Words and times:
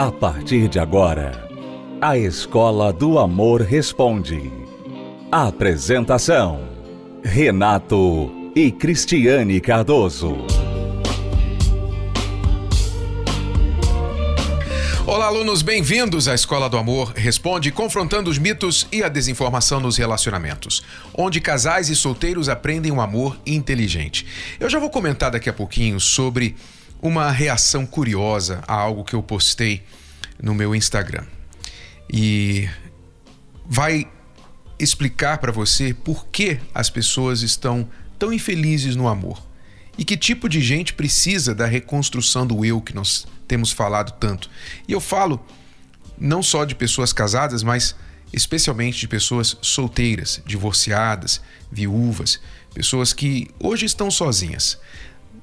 A 0.00 0.10
partir 0.10 0.66
de 0.66 0.78
agora, 0.78 1.46
a 2.00 2.16
Escola 2.16 2.90
do 2.90 3.18
Amor 3.18 3.60
Responde. 3.60 4.50
Apresentação: 5.30 6.70
Renato 7.22 8.32
e 8.56 8.72
Cristiane 8.72 9.60
Cardoso. 9.60 10.38
Olá, 15.06 15.26
alunos, 15.26 15.60
bem-vindos 15.60 16.28
à 16.28 16.34
Escola 16.34 16.70
do 16.70 16.78
Amor 16.78 17.12
Responde, 17.14 17.70
confrontando 17.70 18.30
os 18.30 18.38
mitos 18.38 18.88
e 18.90 19.02
a 19.02 19.08
desinformação 19.10 19.80
nos 19.80 19.98
relacionamentos, 19.98 20.82
onde 21.12 21.42
casais 21.42 21.90
e 21.90 21.94
solteiros 21.94 22.48
aprendem 22.48 22.90
um 22.90 23.02
amor 23.02 23.38
inteligente. 23.44 24.26
Eu 24.58 24.70
já 24.70 24.78
vou 24.78 24.88
comentar 24.88 25.30
daqui 25.30 25.50
a 25.50 25.52
pouquinho 25.52 26.00
sobre 26.00 26.56
uma 27.00 27.30
reação 27.30 27.86
curiosa 27.86 28.62
a 28.66 28.74
algo 28.74 29.04
que 29.04 29.14
eu 29.14 29.22
postei 29.22 29.82
no 30.42 30.54
meu 30.54 30.74
Instagram. 30.74 31.24
E 32.12 32.68
vai 33.66 34.08
explicar 34.78 35.38
para 35.38 35.52
você 35.52 35.94
por 35.94 36.26
que 36.26 36.58
as 36.74 36.90
pessoas 36.90 37.42
estão 37.42 37.88
tão 38.18 38.32
infelizes 38.32 38.96
no 38.96 39.08
amor 39.08 39.42
e 39.96 40.04
que 40.04 40.16
tipo 40.16 40.48
de 40.48 40.60
gente 40.60 40.94
precisa 40.94 41.54
da 41.54 41.66
reconstrução 41.66 42.46
do 42.46 42.64
eu 42.64 42.80
que 42.80 42.94
nós 42.94 43.26
temos 43.46 43.70
falado 43.70 44.12
tanto. 44.18 44.50
E 44.88 44.92
eu 44.92 45.00
falo 45.00 45.44
não 46.18 46.42
só 46.42 46.64
de 46.64 46.74
pessoas 46.74 47.12
casadas, 47.12 47.62
mas 47.62 47.94
especialmente 48.32 48.98
de 48.98 49.08
pessoas 49.08 49.56
solteiras, 49.60 50.40
divorciadas, 50.46 51.40
viúvas, 51.70 52.40
pessoas 52.72 53.12
que 53.12 53.48
hoje 53.58 53.86
estão 53.86 54.10
sozinhas. 54.10 54.78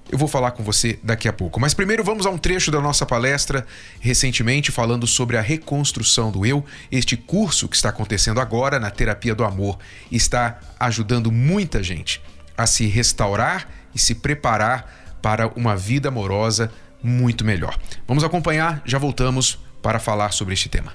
Eu 0.09 0.17
vou 0.17 0.27
falar 0.27 0.51
com 0.51 0.63
você 0.63 0.97
daqui 1.03 1.27
a 1.27 1.33
pouco. 1.33 1.59
Mas 1.59 1.73
primeiro 1.73 2.03
vamos 2.03 2.25
a 2.25 2.29
um 2.29 2.37
trecho 2.37 2.71
da 2.71 2.79
nossa 2.79 3.05
palestra 3.05 3.65
recentemente 3.99 4.71
falando 4.71 5.05
sobre 5.05 5.37
a 5.37 5.41
reconstrução 5.41 6.31
do 6.31 6.45
eu. 6.45 6.63
Este 6.91 7.17
curso 7.17 7.67
que 7.67 7.75
está 7.75 7.89
acontecendo 7.89 8.39
agora 8.39 8.79
na 8.79 8.89
terapia 8.89 9.35
do 9.35 9.43
amor 9.43 9.77
está 10.11 10.59
ajudando 10.79 11.31
muita 11.31 11.83
gente 11.83 12.21
a 12.57 12.65
se 12.65 12.87
restaurar 12.87 13.69
e 13.93 13.99
se 13.99 14.15
preparar 14.15 15.17
para 15.21 15.47
uma 15.49 15.75
vida 15.75 16.07
amorosa 16.07 16.71
muito 17.03 17.43
melhor. 17.43 17.77
Vamos 18.07 18.23
acompanhar, 18.23 18.81
já 18.85 18.97
voltamos 18.97 19.59
para 19.81 19.99
falar 19.99 20.31
sobre 20.31 20.53
este 20.53 20.69
tema. 20.69 20.93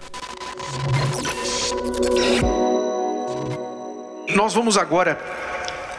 Nós 4.35 4.55
vamos 4.55 4.79
agora 4.79 5.19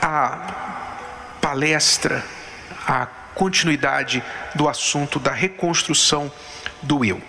à 0.02 1.38
palestra 1.40 2.24
a 2.88 3.06
continuidade 3.34 4.24
do 4.56 4.68
assunto 4.68 5.20
da 5.20 5.32
reconstrução 5.32 6.32
do 6.82 7.04
eu. 7.04 7.22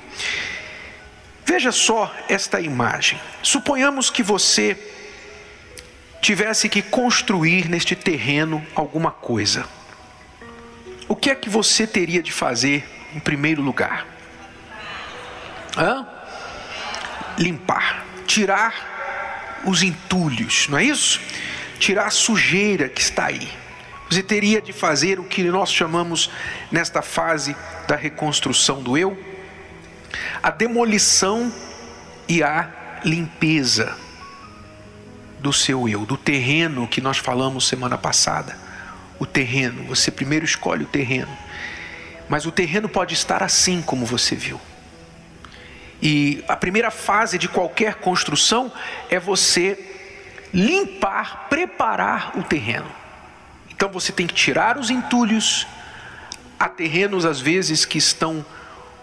Veja 1.45 1.73
só 1.73 2.15
esta 2.29 2.61
imagem. 2.61 3.21
Suponhamos 3.43 4.11
que 4.11 4.23
você 4.23 4.77
tivesse 6.21 6.69
que 6.69 6.81
construir 6.81 7.69
neste 7.69 7.95
terreno 7.95 8.67
alguma 8.75 9.11
coisa. 9.11 9.67
O 11.07 11.15
que 11.15 11.31
é 11.31 11.35
que 11.35 11.51
você 11.51 11.87
teria 11.87 12.23
de 12.23 12.33
fazer 12.33 12.89
em 13.15 13.21
primeiro 13.21 13.61
lugar? 13.61 14.07
Hã? 15.77 16.07
Limpar, 17.39 18.05
tirar 18.27 19.63
os 19.65 19.83
entulhos, 19.83 20.67
não 20.69 20.79
é 20.79 20.85
isso? 20.85 21.21
Tirar 21.79 22.07
a 22.07 22.11
sujeira 22.11 22.89
que 22.89 23.01
está 23.01 23.27
aí. 23.27 23.64
Você 24.11 24.23
teria 24.23 24.61
de 24.61 24.73
fazer 24.73 25.19
o 25.19 25.25
que 25.25 25.43
nós 25.45 25.73
chamamos 25.73 26.31
nesta 26.71 27.03
fase 27.03 27.57
da 27.89 27.97
reconstrução 27.97 28.83
do 28.83 28.97
eu, 28.97 29.19
a 30.43 30.51
demolição 30.51 31.53
e 32.29 32.43
a 32.43 33.01
limpeza 33.05 33.97
do 35.41 35.53
seu 35.53 35.89
eu, 35.89 36.07
do 36.07 36.17
terreno 36.17 36.87
que 36.87 37.01
nós 37.01 37.19
falamos 37.19 37.67
semana 37.67 37.98
passada. 37.98 38.57
O 39.19 39.27
terreno, 39.27 39.85
você 39.85 40.11
primeiro 40.11 40.45
escolhe 40.45 40.85
o 40.85 40.89
terreno. 40.89 41.37
Mas 42.29 42.47
o 42.47 42.53
terreno 42.53 42.89
pode 42.89 43.14
estar 43.14 43.43
assim 43.43 43.83
como 43.83 44.07
você 44.07 44.35
viu. 44.35 44.61
E 46.01 46.45
a 46.48 46.57
primeira 46.57 46.91
fase 46.91 47.39
de 47.39 47.48
qualquer 47.48 47.97
construção 47.97 48.73
é 49.11 49.19
você 49.19 49.79
limpar, 50.53 51.48
preparar 51.48 52.39
o 52.39 52.43
terreno. 52.43 53.04
Então 53.74 53.89
você 53.89 54.12
tem 54.12 54.27
que 54.27 54.35
tirar 54.35 54.79
os 54.79 54.89
entulhos. 54.89 55.67
Há 56.58 56.68
terrenos, 56.68 57.24
às 57.24 57.40
vezes, 57.40 57.85
que 57.85 57.98
estão 57.98 58.45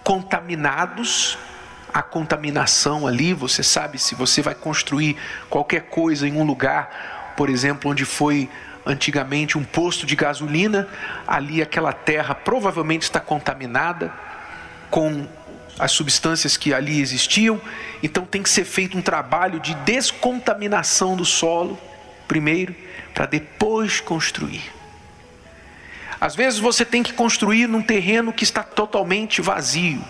contaminados. 0.03 1.37
A 1.93 2.01
contaminação 2.01 3.05
ali, 3.05 3.33
você 3.33 3.63
sabe, 3.63 3.99
se 3.99 4.15
você 4.15 4.41
vai 4.41 4.55
construir 4.55 5.17
qualquer 5.49 5.81
coisa 5.89 6.25
em 6.25 6.37
um 6.37 6.43
lugar, 6.45 7.33
por 7.35 7.49
exemplo, 7.49 7.91
onde 7.91 8.05
foi 8.05 8.49
antigamente 8.85 9.57
um 9.57 9.63
posto 9.65 10.05
de 10.05 10.15
gasolina, 10.15 10.87
ali 11.27 11.61
aquela 11.61 11.91
terra 11.91 12.33
provavelmente 12.33 13.03
está 13.03 13.19
contaminada 13.19 14.11
com 14.89 15.27
as 15.77 15.91
substâncias 15.91 16.55
que 16.55 16.73
ali 16.73 17.01
existiam, 17.01 17.59
então 18.01 18.25
tem 18.25 18.41
que 18.41 18.49
ser 18.49 18.63
feito 18.63 18.97
um 18.97 19.01
trabalho 19.01 19.59
de 19.59 19.75
descontaminação 19.75 21.17
do 21.17 21.25
solo 21.25 21.77
primeiro 22.31 22.73
para 23.13 23.25
depois 23.25 23.99
construir. 23.99 24.71
Às 26.19 26.33
vezes 26.33 26.59
você 26.59 26.85
tem 26.85 27.03
que 27.03 27.11
construir 27.11 27.67
num 27.67 27.81
terreno 27.81 28.31
que 28.31 28.45
está 28.45 28.63
totalmente 28.63 29.41
vazio. 29.41 30.01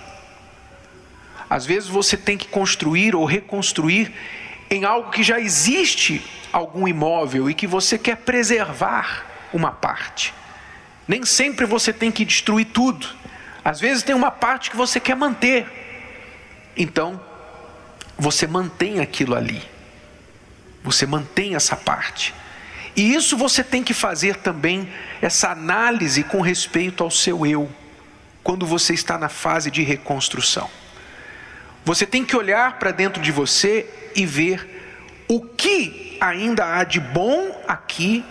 Às 1.49 1.65
vezes 1.65 1.89
você 1.89 2.15
tem 2.15 2.37
que 2.37 2.47
construir 2.47 3.15
ou 3.15 3.25
reconstruir 3.25 4.13
em 4.69 4.85
algo 4.85 5.09
que 5.09 5.23
já 5.23 5.39
existe 5.39 6.21
algum 6.53 6.87
imóvel 6.87 7.49
e 7.49 7.55
que 7.55 7.65
você 7.65 7.97
quer 7.97 8.17
preservar 8.17 9.25
uma 9.51 9.71
parte. 9.71 10.31
Nem 11.07 11.25
sempre 11.25 11.65
você 11.65 11.91
tem 11.91 12.11
que 12.11 12.23
destruir 12.23 12.65
tudo. 12.65 13.07
Às 13.65 13.79
vezes 13.79 14.03
tem 14.03 14.13
uma 14.13 14.29
parte 14.29 14.69
que 14.69 14.77
você 14.77 14.99
quer 14.99 15.15
manter. 15.15 15.65
Então, 16.77 17.19
você 18.15 18.45
mantém 18.45 18.99
aquilo 18.99 19.33
ali. 19.33 19.70
Você 20.83 21.05
mantém 21.05 21.55
essa 21.55 21.75
parte. 21.75 22.33
E 22.95 23.13
isso 23.13 23.37
você 23.37 23.63
tem 23.63 23.83
que 23.83 23.93
fazer 23.93 24.37
também, 24.37 24.91
essa 25.21 25.49
análise 25.51 26.23
com 26.23 26.41
respeito 26.41 27.03
ao 27.03 27.11
seu 27.11 27.45
eu, 27.45 27.69
quando 28.43 28.65
você 28.65 28.93
está 28.93 29.17
na 29.17 29.29
fase 29.29 29.71
de 29.71 29.83
reconstrução. 29.83 30.69
Você 31.85 32.05
tem 32.05 32.25
que 32.25 32.35
olhar 32.35 32.77
para 32.79 32.91
dentro 32.91 33.21
de 33.21 33.31
você 33.31 33.87
e 34.15 34.25
ver 34.25 35.23
o 35.27 35.41
que 35.41 36.17
ainda 36.19 36.75
há 36.75 36.83
de 36.83 36.99
bom 36.99 37.63
aqui, 37.67 38.25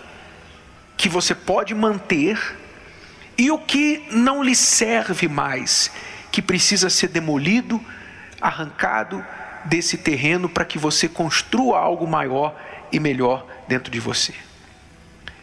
que 0.95 1.09
você 1.09 1.33
pode 1.33 1.73
manter, 1.73 2.57
e 3.37 3.49
o 3.49 3.57
que 3.57 4.05
não 4.11 4.43
lhe 4.43 4.55
serve 4.55 5.27
mais, 5.27 5.91
que 6.31 6.41
precisa 6.41 6.89
ser 6.89 7.07
demolido, 7.07 7.83
arrancado 8.39 9.25
desse 9.65 9.97
terreno 9.97 10.49
para 10.49 10.65
que 10.65 10.77
você 10.77 11.07
construa 11.07 11.79
algo 11.79 12.07
maior 12.07 12.55
e 12.91 12.99
melhor 12.99 13.45
dentro 13.67 13.91
de 13.91 13.99
você. 13.99 14.33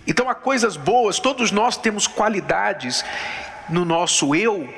Então 0.06 0.28
há 0.28 0.34
coisas 0.34 0.76
boas, 0.76 1.18
todos 1.18 1.50
nós 1.50 1.76
temos 1.76 2.06
qualidades 2.06 3.04
no 3.68 3.84
nosso 3.84 4.34
eu 4.34 4.68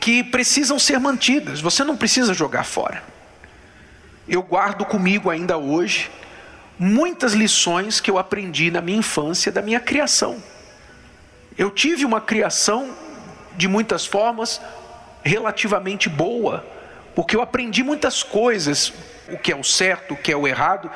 que 0.00 0.22
precisam 0.22 0.78
ser 0.78 0.98
mantidas, 0.98 1.60
você 1.60 1.84
não 1.84 1.96
precisa 1.96 2.32
jogar 2.34 2.64
fora. 2.64 3.02
Eu 4.28 4.42
guardo 4.42 4.84
comigo 4.84 5.30
ainda 5.30 5.56
hoje 5.56 6.10
muitas 6.78 7.32
lições 7.32 8.00
que 8.00 8.10
eu 8.10 8.18
aprendi 8.18 8.70
na 8.70 8.80
minha 8.80 8.98
infância, 8.98 9.50
da 9.50 9.60
minha 9.60 9.80
criação. 9.80 10.42
Eu 11.56 11.70
tive 11.70 12.04
uma 12.04 12.20
criação 12.20 12.94
de 13.56 13.66
muitas 13.66 14.06
formas 14.06 14.60
relativamente 15.24 16.08
boa, 16.08 16.64
porque 17.18 17.34
eu 17.34 17.42
aprendi 17.42 17.82
muitas 17.82 18.22
coisas, 18.22 18.92
o 19.28 19.36
que 19.36 19.50
é 19.50 19.56
o 19.56 19.64
certo, 19.64 20.14
o 20.14 20.16
que 20.16 20.30
é 20.30 20.36
o 20.36 20.46
errado, 20.46 20.88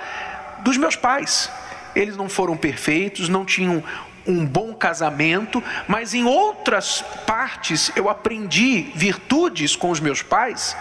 dos 0.60 0.76
meus 0.76 0.94
pais. 0.94 1.50
Eles 1.96 2.16
não 2.16 2.28
foram 2.28 2.56
perfeitos, 2.56 3.28
não 3.28 3.44
tinham 3.44 3.82
um 4.24 4.46
bom 4.46 4.72
casamento, 4.72 5.60
mas 5.88 6.14
em 6.14 6.24
outras 6.24 7.02
partes 7.26 7.90
eu 7.96 8.08
aprendi 8.08 8.82
virtudes 8.94 9.74
com 9.74 9.90
os 9.90 9.98
meus 9.98 10.22
pais 10.22 10.76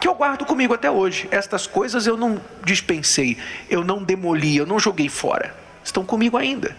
que 0.00 0.06
eu 0.06 0.14
guardo 0.14 0.46
comigo 0.46 0.72
até 0.72 0.88
hoje. 0.88 1.26
Estas 1.32 1.66
coisas 1.66 2.06
eu 2.06 2.16
não 2.16 2.40
dispensei, 2.64 3.36
eu 3.68 3.82
não 3.82 4.00
demoli, 4.00 4.58
eu 4.58 4.64
não 4.64 4.78
joguei 4.78 5.08
fora. 5.08 5.56
Estão 5.82 6.04
comigo 6.04 6.36
ainda. 6.36 6.76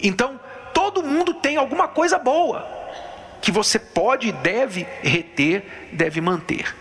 Então, 0.00 0.40
todo 0.74 1.00
mundo 1.00 1.32
tem 1.32 1.56
alguma 1.56 1.86
coisa 1.86 2.18
boa 2.18 2.81
que 3.42 3.52
você 3.52 3.78
pode 3.78 4.28
e 4.28 4.32
deve 4.32 4.86
reter, 5.02 5.90
deve 5.92 6.20
manter. 6.20 6.74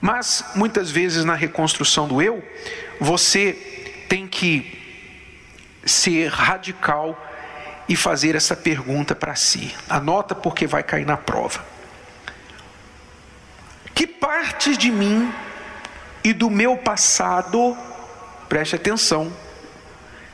Mas 0.00 0.44
muitas 0.54 0.90
vezes 0.90 1.24
na 1.24 1.34
reconstrução 1.34 2.06
do 2.06 2.22
eu, 2.22 2.40
você 3.00 3.52
tem 4.08 4.28
que 4.28 4.78
ser 5.84 6.28
radical 6.28 7.18
e 7.88 7.96
fazer 7.96 8.36
essa 8.36 8.54
pergunta 8.54 9.16
para 9.16 9.34
si. 9.34 9.74
Anota 9.88 10.34
porque 10.34 10.66
vai 10.66 10.84
cair 10.84 11.04
na 11.04 11.16
prova. 11.16 11.64
partes 14.60 14.78
de 14.78 14.90
mim 14.90 15.32
e 16.22 16.32
do 16.32 16.50
meu 16.50 16.76
passado, 16.76 17.76
preste 18.48 18.76
atenção, 18.76 19.32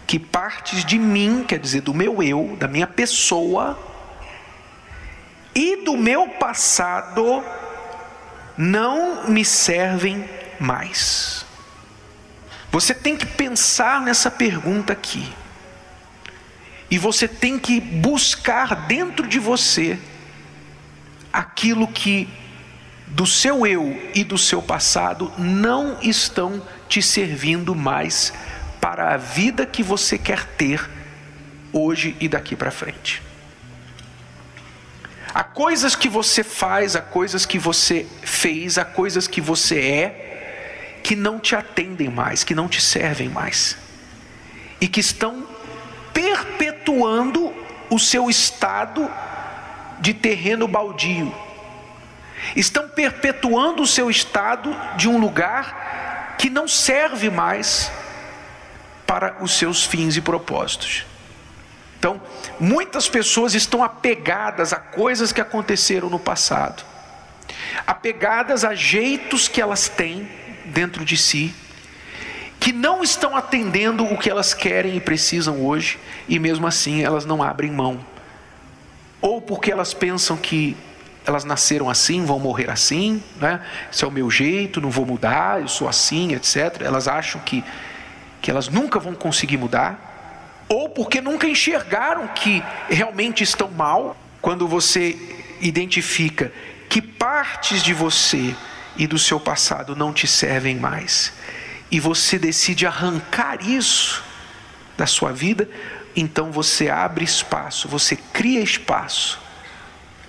que 0.07 0.19
partes 0.19 0.85
de 0.85 0.99
mim, 0.99 1.45
quer 1.47 1.59
dizer, 1.59 1.81
do 1.81 1.95
meu 1.95 2.23
eu, 2.23 2.57
da 2.59 2.67
minha 2.67 2.87
pessoa, 2.87 3.79
e 5.57 5.77
do 5.77 5.97
meu 5.97 6.29
passado 6.29 7.43
não 8.59 9.27
me 9.27 9.43
servem 9.43 10.29
mais. 10.61 11.47
Você 12.71 12.93
tem 12.93 13.17
que 13.17 13.25
pensar 13.25 14.03
nessa 14.03 14.31
pergunta 14.31 14.93
aqui. 14.93 15.27
E 16.91 16.99
você 16.99 17.27
tem 17.27 17.59
que 17.59 17.81
buscar 17.81 18.87
dentro 18.87 19.27
de 19.27 19.39
você 19.39 19.99
aquilo 21.33 21.89
que 21.89 22.29
do 23.07 23.27
seu 23.27 23.67
eu 23.67 23.99
e 24.15 24.23
do 24.23 24.37
seu 24.37 24.61
passado 24.61 25.33
não 25.39 25.99
estão 26.03 26.63
te 26.87 27.01
servindo 27.01 27.75
mais 27.75 28.31
para 28.79 29.15
a 29.15 29.17
vida 29.17 29.65
que 29.65 29.83
você 29.83 30.19
quer 30.19 30.45
ter 30.45 30.87
hoje 31.73 32.15
e 32.21 32.29
daqui 32.29 32.55
para 32.55 32.71
frente. 32.71 33.26
Há 35.37 35.45
coisas 35.45 35.95
que 35.95 36.09
você 36.09 36.43
faz, 36.43 36.97
há 36.97 37.03
coisas 37.03 37.45
que 37.45 37.59
você 37.59 38.07
fez, 38.23 38.79
há 38.79 38.87
coisas 38.87 39.29
que 39.29 39.39
você 39.39 39.79
é, 39.79 41.01
que 41.03 41.15
não 41.15 41.39
te 41.39 41.55
atendem 41.55 42.09
mais, 42.09 42.43
que 42.43 42.55
não 42.55 42.67
te 42.67 42.81
servem 42.81 43.29
mais, 43.29 43.77
e 44.81 44.89
que 44.89 44.99
estão 44.99 45.47
perpetuando 46.11 47.53
o 47.91 47.99
seu 47.99 48.31
estado 48.31 49.11
de 50.01 50.15
terreno 50.15 50.67
baldio, 50.67 51.31
estão 52.57 52.89
perpetuando 52.89 53.83
o 53.83 53.87
seu 53.87 54.11
estado 54.11 54.75
de 54.97 55.07
um 55.07 55.19
lugar 55.19 56.37
que 56.39 56.49
não 56.49 56.67
serve 56.67 57.29
mais 57.29 57.93
para 59.07 59.37
os 59.43 59.53
seus 59.53 59.85
fins 59.85 60.17
e 60.17 60.23
propósitos. 60.23 61.05
Muitas 62.59 63.09
pessoas 63.09 63.55
estão 63.55 63.83
apegadas 63.85 64.73
a 64.73 64.77
coisas 64.77 65.33
que 65.33 65.41
aconteceram 65.41 66.09
no 66.09 66.19
passado, 66.19 66.83
apegadas 67.87 68.65
a 68.65 68.75
jeitos 68.75 69.47
que 69.47 69.61
elas 69.61 69.89
têm 69.89 70.29
dentro 70.65 71.05
de 71.05 71.17
si, 71.17 71.55
que 72.59 72.73
não 72.73 73.03
estão 73.03 73.37
atendendo 73.37 74.05
o 74.05 74.17
que 74.17 74.31
elas 74.31 74.55
querem 74.55 74.97
e 74.97 75.01
precisam 75.01 75.65
hoje, 75.65 75.99
e 76.27 76.39
mesmo 76.39 76.67
assim 76.67 77.05
elas 77.05 77.27
não 77.27 77.43
abrem 77.43 77.71
mão. 77.71 78.01
Ou 79.21 79.41
porque 79.41 79.71
elas 79.71 79.93
pensam 79.93 80.37
que 80.37 80.77
elas 81.27 81.45
nasceram 81.45 81.91
assim, 81.91 82.25
vão 82.25 82.39
morrer 82.39 82.71
assim, 82.71 83.23
né? 83.39 83.61
Esse 83.93 84.05
é 84.05 84.07
o 84.07 84.11
meu 84.11 84.31
jeito, 84.31 84.81
não 84.81 84.91
vou 84.91 85.05
mudar, 85.05 85.61
eu 85.61 85.69
sou 85.69 85.89
assim, 85.89 86.33
etc. 86.33 86.81
Elas 86.81 87.09
acham 87.09 87.41
que, 87.41 87.63
que 88.41 88.51
elas 88.51 88.69
nunca 88.69 88.99
vão 88.99 89.15
conseguir 89.15 89.57
mudar 89.57 90.06
ou 90.69 90.89
porque 90.89 91.21
nunca 91.21 91.47
enxergaram 91.47 92.27
que 92.29 92.63
realmente 92.89 93.43
estão 93.43 93.71
mal, 93.71 94.17
quando 94.41 94.67
você 94.67 95.17
identifica 95.61 96.53
que 96.89 97.01
partes 97.01 97.83
de 97.83 97.95
você 97.95 98.55
e 98.97 99.07
do 99.07 99.19
seu 99.19 99.39
passado 99.39 99.95
não 99.95 100.13
te 100.13 100.27
servem 100.27 100.77
mais, 100.77 101.33
e 101.91 102.01
você 102.01 102.39
decide 102.39 102.87
arrancar 102.87 103.63
isso 103.63 104.25
da 104.97 105.07
sua 105.07 105.33
vida, 105.33 105.69
então 106.15 106.51
você 106.51 106.89
abre 106.89 107.25
espaço, 107.25 107.89
você 107.89 108.17
cria 108.17 108.61
espaço, 108.61 109.41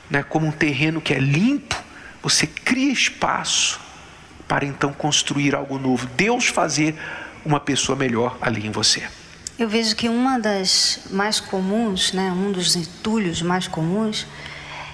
né, 0.10 0.24
como 0.24 0.46
um 0.46 0.52
terreno 0.52 1.02
que 1.02 1.14
é 1.14 1.20
limpo, 1.20 1.76
você 2.22 2.46
cria 2.46 2.92
espaço 2.92 3.80
para 4.48 4.66
então 4.66 4.94
construir 4.94 5.56
algo 5.56 5.78
novo, 5.78 6.08
Deus 6.16 6.48
fazer 6.48 6.96
uma 7.46 7.60
pessoa 7.60 7.96
melhor 7.96 8.38
ali 8.42 8.66
em 8.66 8.72
você. 8.72 9.08
Eu 9.60 9.68
vejo 9.68 9.96
que 9.96 10.08
uma 10.08 10.40
das 10.40 11.00
mais 11.10 11.40
comuns, 11.40 12.14
né, 12.14 12.32
um 12.32 12.52
dos 12.52 12.76
entulhos 12.76 13.42
mais 13.42 13.68
comuns, 13.68 14.28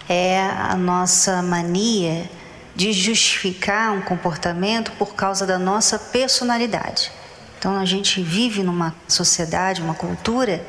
é 0.08 0.40
a 0.40 0.78
nossa 0.78 1.42
mania 1.42 2.30
de 2.74 2.94
justificar 2.94 3.92
um 3.92 4.02
comportamento 4.02 4.94
por 4.94 5.16
causa 5.16 5.46
da 5.46 5.60
nossa 5.60 6.00
personalidade. 6.00 7.12
Então 7.60 7.78
a 7.78 7.84
gente 7.84 8.24
vive 8.24 8.64
numa 8.64 8.96
sociedade, 9.06 9.82
uma 9.82 9.96
cultura 9.96 10.66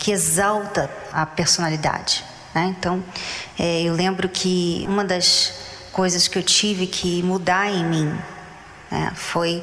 que 0.00 0.10
exalta 0.10 0.90
a 1.12 1.24
personalidade. 1.24 2.24
Né? 2.52 2.74
Então 2.76 3.04
é, 3.56 3.82
eu 3.82 3.94
lembro 3.94 4.28
que 4.28 4.84
uma 4.88 5.04
das 5.04 5.52
coisas 5.92 6.26
que 6.26 6.36
eu 6.36 6.42
tive 6.42 6.88
que 6.88 7.22
mudar 7.22 7.70
em 7.70 7.84
mim 7.84 8.18
né, 8.90 9.12
foi 9.14 9.62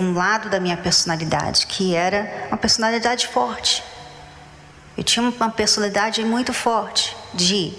um 0.00 0.14
lado 0.14 0.48
da 0.48 0.58
minha 0.58 0.76
personalidade, 0.76 1.66
que 1.66 1.94
era 1.94 2.48
uma 2.48 2.56
personalidade 2.56 3.28
forte. 3.28 3.84
Eu 4.96 5.04
tinha 5.04 5.22
uma 5.22 5.50
personalidade 5.50 6.24
muito 6.24 6.52
forte 6.52 7.16
de 7.34 7.72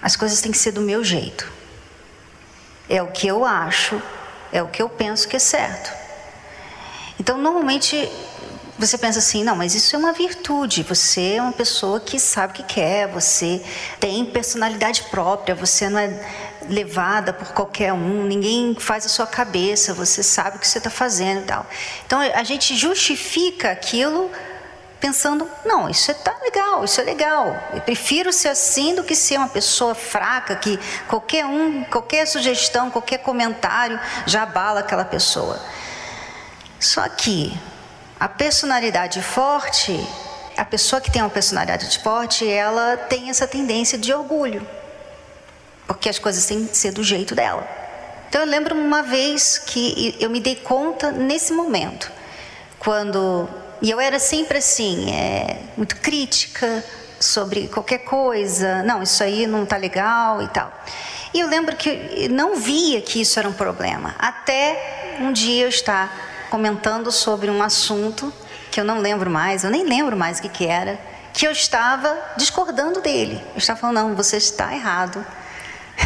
as 0.00 0.14
coisas 0.14 0.40
têm 0.40 0.52
que 0.52 0.58
ser 0.58 0.72
do 0.72 0.80
meu 0.80 1.02
jeito. 1.02 1.50
É 2.88 3.02
o 3.02 3.08
que 3.08 3.26
eu 3.26 3.44
acho, 3.44 4.00
é 4.52 4.62
o 4.62 4.68
que 4.68 4.82
eu 4.82 4.88
penso 4.88 5.26
que 5.26 5.36
é 5.36 5.38
certo. 5.38 5.92
Então, 7.18 7.38
normalmente 7.38 8.10
você 8.78 8.98
pensa 8.98 9.20
assim, 9.20 9.44
não, 9.44 9.54
mas 9.54 9.74
isso 9.74 9.94
é 9.94 9.98
uma 9.98 10.12
virtude. 10.12 10.82
Você 10.82 11.34
é 11.34 11.42
uma 11.42 11.52
pessoa 11.52 12.00
que 12.00 12.18
sabe 12.18 12.52
o 12.52 12.56
que 12.56 12.62
quer, 12.64 13.06
você 13.06 13.64
tem 14.00 14.24
personalidade 14.24 15.04
própria, 15.04 15.54
você 15.54 15.88
não 15.88 15.98
é 15.98 16.51
levada 16.68 17.32
por 17.32 17.48
qualquer 17.52 17.92
um, 17.92 18.24
ninguém 18.24 18.74
faz 18.78 19.06
a 19.06 19.08
sua 19.08 19.26
cabeça, 19.26 19.94
você 19.94 20.22
sabe 20.22 20.56
o 20.56 20.60
que 20.60 20.66
você 20.66 20.78
está 20.78 20.90
fazendo 20.90 21.40
e 21.40 21.44
tal. 21.44 21.66
Então 22.06 22.20
a 22.20 22.42
gente 22.42 22.74
justifica 22.74 23.70
aquilo 23.70 24.30
pensando, 25.00 25.50
não, 25.64 25.90
isso 25.90 26.12
é 26.12 26.14
tá 26.14 26.32
legal, 26.42 26.84
isso 26.84 27.00
é 27.00 27.04
legal. 27.04 27.60
Eu 27.74 27.80
prefiro 27.80 28.32
ser 28.32 28.48
assim 28.48 28.94
do 28.94 29.02
que 29.02 29.16
ser 29.16 29.36
uma 29.36 29.48
pessoa 29.48 29.96
fraca 29.96 30.54
que 30.54 30.78
qualquer 31.08 31.44
um, 31.44 31.82
qualquer 31.84 32.24
sugestão, 32.26 32.88
qualquer 32.88 33.18
comentário 33.18 33.98
já 34.26 34.44
abala 34.44 34.80
aquela 34.80 35.04
pessoa. 35.04 35.60
Só 36.78 37.08
que 37.08 37.52
a 38.18 38.28
personalidade 38.28 39.20
forte, 39.22 39.92
a 40.56 40.64
pessoa 40.64 41.00
que 41.00 41.10
tem 41.10 41.20
uma 41.20 41.30
personalidade 41.30 41.98
forte, 41.98 42.48
ela 42.48 42.96
tem 42.96 43.28
essa 43.28 43.46
tendência 43.46 43.98
de 43.98 44.12
orgulho 44.12 44.64
porque 45.86 46.08
as 46.08 46.18
coisas 46.18 46.44
têm 46.46 46.66
que 46.66 46.76
ser 46.76 46.92
do 46.92 47.02
jeito 47.02 47.34
dela. 47.34 47.66
Então 48.28 48.40
eu 48.40 48.46
lembro 48.46 48.74
uma 48.74 49.02
vez 49.02 49.58
que 49.58 50.16
eu 50.18 50.30
me 50.30 50.40
dei 50.40 50.56
conta 50.56 51.10
nesse 51.10 51.52
momento, 51.52 52.10
quando 52.78 53.48
e 53.82 53.90
eu 53.90 54.00
era 54.00 54.18
sempre 54.18 54.58
assim, 54.58 55.12
é, 55.12 55.58
muito 55.76 55.96
crítica 55.96 56.84
sobre 57.18 57.66
qualquer 57.66 57.98
coisa, 57.98 58.82
não, 58.84 59.02
isso 59.02 59.22
aí 59.22 59.46
não 59.46 59.64
está 59.64 59.76
legal 59.76 60.40
e 60.40 60.48
tal. 60.48 60.72
E 61.34 61.40
eu 61.40 61.48
lembro 61.48 61.74
que 61.76 62.28
não 62.28 62.56
via 62.56 63.00
que 63.00 63.20
isso 63.20 63.38
era 63.38 63.48
um 63.48 63.52
problema, 63.52 64.14
até 64.18 65.16
um 65.20 65.32
dia 65.32 65.64
eu 65.64 65.68
estar 65.68 66.46
comentando 66.48 67.10
sobre 67.10 67.50
um 67.50 67.62
assunto 67.62 68.32
que 68.70 68.80
eu 68.80 68.84
não 68.84 68.98
lembro 69.00 69.28
mais, 69.28 69.64
eu 69.64 69.70
nem 69.70 69.84
lembro 69.84 70.16
mais 70.16 70.38
o 70.38 70.42
que, 70.42 70.48
que 70.48 70.66
era, 70.66 70.98
que 71.32 71.46
eu 71.46 71.50
estava 71.50 72.16
discordando 72.36 73.00
dele. 73.00 73.40
Eu 73.52 73.58
estava 73.58 73.80
falando, 73.80 73.96
não, 73.96 74.14
você 74.14 74.36
está 74.36 74.74
errado 74.74 75.24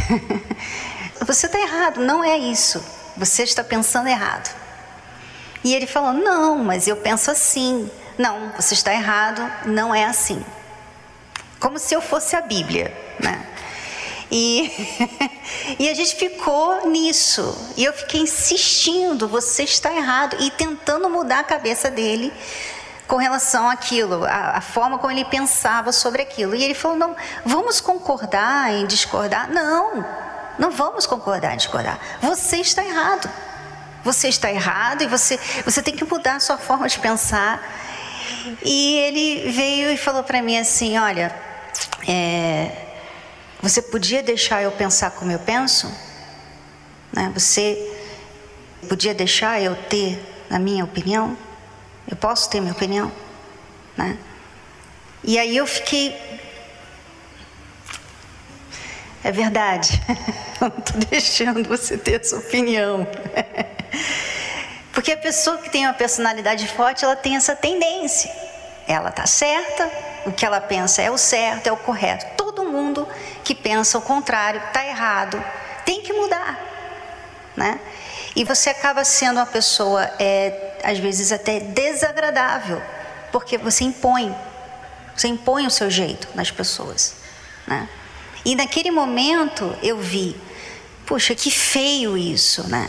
Você 1.25 1.47
está 1.47 1.59
errado, 1.59 2.01
não 2.01 2.23
é 2.23 2.37
isso. 2.37 2.85
Você 3.17 3.43
está 3.43 3.65
pensando 3.65 4.09
errado. 4.09 4.55
E 5.65 5.75
ele 5.75 5.87
falou: 5.87 6.13
Não, 6.13 6.59
mas 6.59 6.87
eu 6.87 6.97
penso 6.97 7.31
assim. 7.31 7.91
Não, 8.19 8.53
você 8.57 8.73
está 8.73 8.95
errado, 8.95 9.43
não 9.67 9.95
é 9.95 10.05
assim. 10.05 10.45
Como 11.61 11.79
se 11.79 11.95
eu 11.95 12.01
fosse 12.01 12.35
a 12.35 12.41
Bíblia, 12.41 12.97
né? 13.21 13.47
E, 14.31 14.71
e 15.79 15.89
a 15.89 15.95
gente 15.95 16.15
ficou 16.17 16.89
nisso. 16.89 17.57
E 17.77 17.85
eu 17.85 17.93
fiquei 17.93 18.21
insistindo: 18.21 19.29
você 19.29 19.65
está 19.65 19.95
errado. 19.95 20.37
E 20.41 20.51
tentando 20.51 21.09
mudar 21.09 21.41
a 21.41 21.45
cabeça 21.45 21.91
dele 21.91 22.33
com 23.07 23.17
relação 23.17 23.69
àquilo, 23.69 24.25
a, 24.25 24.57
a, 24.57 24.61
forma 24.61 24.99
como 24.99 25.13
ele 25.13 25.25
pensava 25.25 25.93
sobre 25.93 26.23
aquilo. 26.23 26.55
E 26.55 26.63
ele 26.63 26.75
falou: 26.75 26.97
não, 26.97 27.17
vamos 27.45 27.81
concordar 27.81 28.73
em 28.73 28.87
discordar? 28.87 29.49
Não, 29.51 30.05
não 30.59 30.71
vamos 30.71 31.07
concordar 31.07 31.55
em 31.55 31.57
discordar. 31.57 31.99
Você 32.21 32.57
está 32.57 32.85
errado. 32.85 33.31
Você 34.03 34.29
está 34.29 34.51
errado 34.53 35.03
e 35.03 35.07
você, 35.09 35.39
você 35.65 35.83
tem 35.83 35.97
que 35.97 36.05
mudar 36.05 36.37
a 36.37 36.41
sua 36.41 36.57
forma 36.57 36.89
de 36.89 36.99
pensar. 36.99 37.61
E 38.65 38.97
ele 38.99 39.51
veio 39.51 39.91
e 39.91 39.97
falou 39.97 40.23
para 40.23 40.43
mim 40.43 40.59
assim: 40.59 40.99
olha, 40.99 41.35
é, 42.09 42.71
você 43.61 43.83
podia 43.83 44.23
deixar 44.23 44.63
eu 44.63 44.71
pensar 44.73 45.11
como 45.13 45.31
eu 45.31 45.39
penso? 45.39 45.93
Né? 47.13 47.31
Você 47.35 47.77
podia 48.89 49.15
deixar 49.15 49.61
eu 49.61 49.75
ter 49.75 50.21
a 50.51 50.59
minha 50.59 50.85
opinião? 50.85 51.37
Eu 52.09 52.17
posso 52.17 52.49
ter 52.49 52.61
minha 52.61 52.73
opinião, 52.73 53.11
né? 53.97 54.19
E 55.25 55.39
aí 55.39 55.57
eu 55.57 55.67
fiquei. 55.67 56.15
É 59.25 59.33
verdade. 59.33 60.01
Eu 60.61 60.71
não 60.71 60.79
estou 60.79 61.01
deixando 61.11 61.69
você 61.69 61.99
ter 61.99 62.21
essa 62.21 62.37
opinião. 62.37 63.07
Porque 64.95 65.13
a 65.13 65.17
pessoa 65.17 65.59
que 65.59 65.69
tem 65.69 65.85
uma 65.85 65.93
personalidade 65.93 66.67
forte, 66.69 67.05
ela 67.05 67.15
tem 67.15 67.37
essa 67.37 67.55
tendência. 67.55 68.31
Ela 68.89 69.11
está 69.11 69.27
certa, 69.27 69.91
o 70.25 70.33
que 70.33 70.47
ela 70.47 70.61
pensa 70.61 71.03
é 71.03 71.11
o 71.11 71.19
certo, 71.19 71.67
é 71.67 71.73
o 71.73 71.77
correto. 71.77 72.25
Todo 72.37 72.65
mundo 72.65 73.07
que 73.45 73.55
pensa 73.55 73.99
o 73.99 74.01
contrário 74.01 74.63
está 74.65 74.87
errado, 74.87 75.43
tem 75.85 76.01
que 76.03 76.13
mudar, 76.13 76.59
né? 77.57 77.81
E 78.35 78.45
você 78.45 78.71
acaba 78.71 79.05
sendo 79.05 79.39
uma 79.39 79.47
pessoa, 79.47 80.11
é, 80.19 80.66
às 80.87 81.01
vezes 81.01 81.33
até 81.33 81.59
desagradável, 81.59 82.81
porque 83.33 83.59
você 83.59 83.83
impõe, 83.83 84.33
você 85.17 85.27
impõe 85.27 85.67
o 85.67 85.71
seu 85.71 85.91
jeito 85.91 86.29
nas 86.33 86.53
pessoas, 86.53 87.17
né? 87.67 87.89
E 88.45 88.55
naquele 88.55 88.93
momento 88.93 89.77
eu 89.83 89.99
vi, 89.99 90.37
puxa, 91.05 91.35
que 91.35 91.51
feio 91.51 92.17
isso, 92.17 92.69
né? 92.69 92.89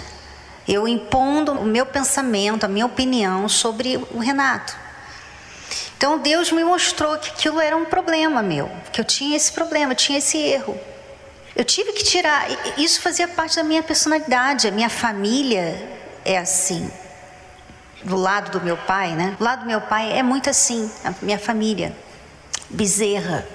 Eu 0.68 0.88
impondo 0.88 1.54
o 1.54 1.66
meu 1.66 1.88
pensamento, 1.88 2.66
a 2.66 2.68
minha 2.68 2.86
opinião 2.86 3.50
sobre 3.50 3.98
o 4.12 4.20
Renato. 4.20 4.77
Então 5.98 6.20
Deus 6.20 6.51
me 6.51 6.63
mostrou 6.63 7.18
que 7.18 7.32
aquilo 7.32 7.60
era 7.60 7.75
um 7.75 7.86
problema 7.86 8.44
meu, 8.44 8.72
que 8.94 9.01
eu 9.01 9.06
tinha 9.06 9.36
esse 9.36 9.51
problema, 9.51 9.94
eu 9.94 9.98
tinha 9.98 10.20
esse 10.20 10.38
erro. 10.38 10.80
Eu 11.56 11.66
tive 11.66 11.94
que 11.94 12.04
tirar, 12.04 12.46
isso 12.77 13.01
fazia 13.01 13.27
parte 13.27 13.56
da 13.56 13.63
minha 13.63 13.82
personalidade, 13.82 14.68
a 14.68 14.72
minha 14.72 14.89
família 14.89 16.00
é 16.24 16.38
assim. 16.38 16.92
Do 18.04 18.16
lado 18.16 18.51
do 18.51 18.63
meu 18.63 18.77
pai, 18.77 19.12
né? 19.12 19.36
Do 19.38 19.44
lado 19.44 19.62
do 19.62 19.66
meu 19.66 19.82
pai 19.82 20.18
é 20.18 20.24
muito 20.24 20.50
assim, 20.50 20.89
a 21.04 21.13
minha 21.22 21.39
família. 21.39 21.96
Bezerra, 22.70 23.48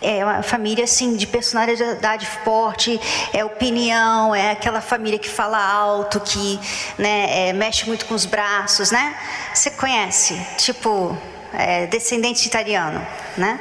é 0.00 0.24
uma 0.24 0.42
família 0.42 0.84
assim 0.84 1.16
de 1.16 1.26
personalidade 1.26 2.26
forte, 2.44 3.00
é 3.32 3.44
opinião, 3.44 4.34
é 4.34 4.50
aquela 4.50 4.80
família 4.80 5.18
que 5.18 5.28
fala 5.28 5.58
alto, 5.58 6.20
que 6.20 6.60
né, 6.98 7.48
é, 7.48 7.52
mexe 7.52 7.86
muito 7.86 8.04
com 8.06 8.14
os 8.14 8.26
braços, 8.26 8.90
né? 8.90 9.16
Você 9.54 9.70
conhece, 9.70 10.38
tipo 10.58 11.16
é, 11.52 11.86
descendente 11.86 12.46
italiano, 12.46 13.04
né? 13.36 13.58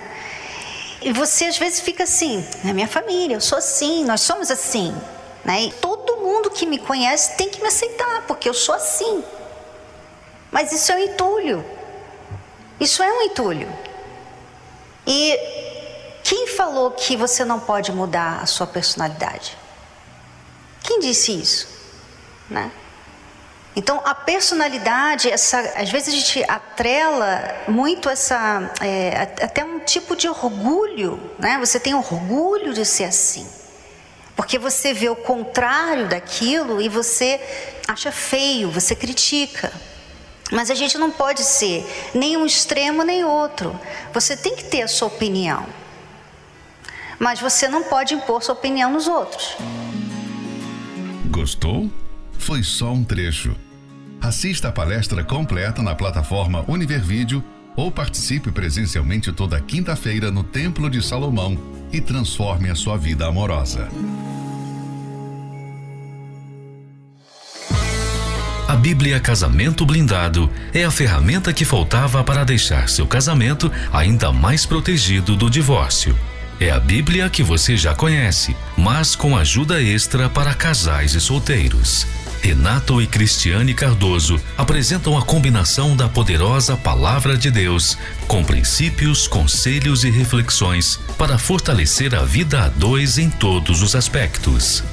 E 1.02 1.14
você 1.14 1.46
às 1.46 1.58
vezes 1.58 1.80
fica 1.80 2.04
assim, 2.04 2.46
na 2.64 2.74
minha 2.74 2.88
família, 2.88 3.36
eu 3.36 3.42
sou 3.42 3.58
assim, 3.58 4.04
nós 4.04 4.22
somos 4.22 4.52
assim, 4.52 4.96
né? 5.44 5.64
E 5.64 5.72
todo 5.74 6.18
mundo 6.18 6.50
que 6.50 6.66
me 6.66 6.78
conhece 6.78 7.38
tem 7.38 7.50
que 7.50 7.62
me 7.62 7.68
aceitar, 7.68 8.24
porque 8.28 8.50
eu 8.50 8.54
sou 8.54 8.76
assim. 8.76 9.24
Mas 10.56 10.72
isso 10.72 10.90
é 10.94 10.96
um 10.96 11.00
entulho. 11.00 11.66
Isso 12.80 13.04
é 13.04 13.12
um 13.12 13.24
entulho. 13.24 13.68
E 15.06 15.38
quem 16.24 16.48
falou 16.48 16.92
que 16.92 17.18
você 17.18 17.44
não 17.44 17.60
pode 17.60 17.92
mudar 17.92 18.40
a 18.42 18.46
sua 18.46 18.66
personalidade? 18.66 19.58
Quem 20.82 21.02
disse 21.02 21.38
isso? 21.38 21.68
Né? 22.50 22.72
Então, 23.76 24.02
a 24.06 24.16
personalidade, 24.16 25.30
essa, 25.30 25.60
às 25.76 25.92
vezes 25.92 26.08
a 26.08 26.18
gente 26.18 26.42
atrela 26.50 27.66
muito 27.68 28.08
essa, 28.08 28.72
é, 28.80 29.24
até 29.44 29.66
um 29.66 29.80
tipo 29.80 30.16
de 30.16 30.30
orgulho, 30.30 31.20
né? 31.38 31.58
Você 31.60 31.82
tem 31.82 31.94
orgulho 31.94 32.74
de 32.74 32.86
ser 32.86 33.04
assim, 33.04 33.46
porque 34.38 34.58
você 34.58 34.94
vê 34.94 35.10
o 35.10 35.18
contrário 35.18 36.08
daquilo 36.08 36.82
e 36.82 36.88
você 36.88 37.42
acha 37.90 38.10
feio, 38.10 38.72
você 38.72 38.96
critica. 38.96 39.74
Mas 40.52 40.70
a 40.70 40.76
gente 40.76 40.98
não 40.98 41.10
pode 41.10 41.44
ser 41.44 41.86
nem 42.14 42.38
um 42.38 42.46
extremo 42.46 43.04
nem 43.04 43.24
outro. 43.24 43.80
Você 44.14 44.38
tem 44.38 44.56
que 44.56 44.66
ter 44.66 44.84
a 44.84 44.88
sua 44.88 45.08
opinião 45.08 45.66
mas 47.20 47.40
você 47.40 47.68
não 47.68 47.84
pode 47.84 48.14
impor 48.14 48.44
sua 48.44 48.54
opinião 48.54 48.92
nos 48.92 49.08
outros. 49.08 49.56
Gostou? 51.30 51.90
Foi 52.38 52.64
só 52.64 52.92
um 52.92 53.04
trecho. 53.04 53.56
Assista 54.22 54.70
a 54.70 54.72
palestra 54.72 55.24
completa 55.24 55.82
na 55.82 55.96
plataforma 55.96 56.66
Univervídeo 56.68 57.44
ou 57.76 57.92
participe 57.92 58.52
presencialmente 58.52 59.32
toda 59.32 59.60
quinta-feira 59.60 60.32
no 60.32 60.44
Templo 60.44 60.90
de 60.90 61.02
Salomão 61.02 61.58
e 61.92 62.00
transforme 62.00 62.70
a 62.70 62.76
sua 62.76 62.98
vida 62.98 63.26
amorosa. 63.28 63.90
Bíblia 68.86 69.20
Casamento 69.20 69.84
Blindado 69.84 70.48
é 70.72 70.84
a 70.84 70.92
ferramenta 70.92 71.52
que 71.52 71.66
faltava 71.66 72.24
para 72.24 72.44
deixar 72.44 72.88
seu 72.88 73.08
casamento 73.08 73.72
ainda 73.92 74.32
mais 74.32 74.64
protegido 74.64 75.36
do 75.36 75.50
divórcio. 75.50 76.16
É 76.60 76.70
a 76.70 76.80
Bíblia 76.80 77.28
que 77.28 77.42
você 77.42 77.76
já 77.76 77.96
conhece, 77.96 78.56
mas 78.78 79.16
com 79.16 79.36
ajuda 79.36 79.82
extra 79.82 80.30
para 80.30 80.54
casais 80.54 81.16
e 81.16 81.20
solteiros. 81.20 82.06
Renato 82.44 83.02
e 83.02 83.08
Cristiane 83.08 83.74
Cardoso 83.74 84.40
apresentam 84.56 85.18
a 85.18 85.24
combinação 85.24 85.98
da 85.98 86.08
poderosa 86.08 86.78
Palavra 86.78 87.36
de 87.36 87.50
Deus 87.50 87.98
com 88.28 88.44
princípios, 88.44 89.28
conselhos 89.28 90.04
e 90.04 90.12
reflexões 90.12 91.00
para 91.18 91.40
fortalecer 91.40 92.14
a 92.14 92.24
vida 92.24 92.66
a 92.66 92.70
dois 92.70 93.18
em 93.18 93.32
todos 93.32 93.82
os 93.82 93.96
aspectos. 93.96 94.84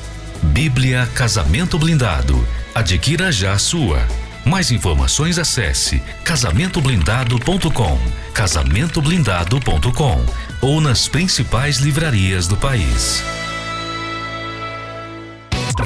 Bíblia 0.43 1.07
Casamento 1.15 1.79
Blindado. 1.79 2.43
Adquira 2.75 3.31
já 3.31 3.53
a 3.53 3.59
sua. 3.59 4.03
Mais 4.47 4.71
informações 4.71 5.39
acesse 5.39 6.01
casamentoblindado.com, 6.25 7.99
casamentoblindado.com 8.33 10.25
ou 10.63 10.81
nas 10.81 11.07
principais 11.07 11.77
livrarias 11.77 12.49
do 12.49 12.57
país. 12.57 13.23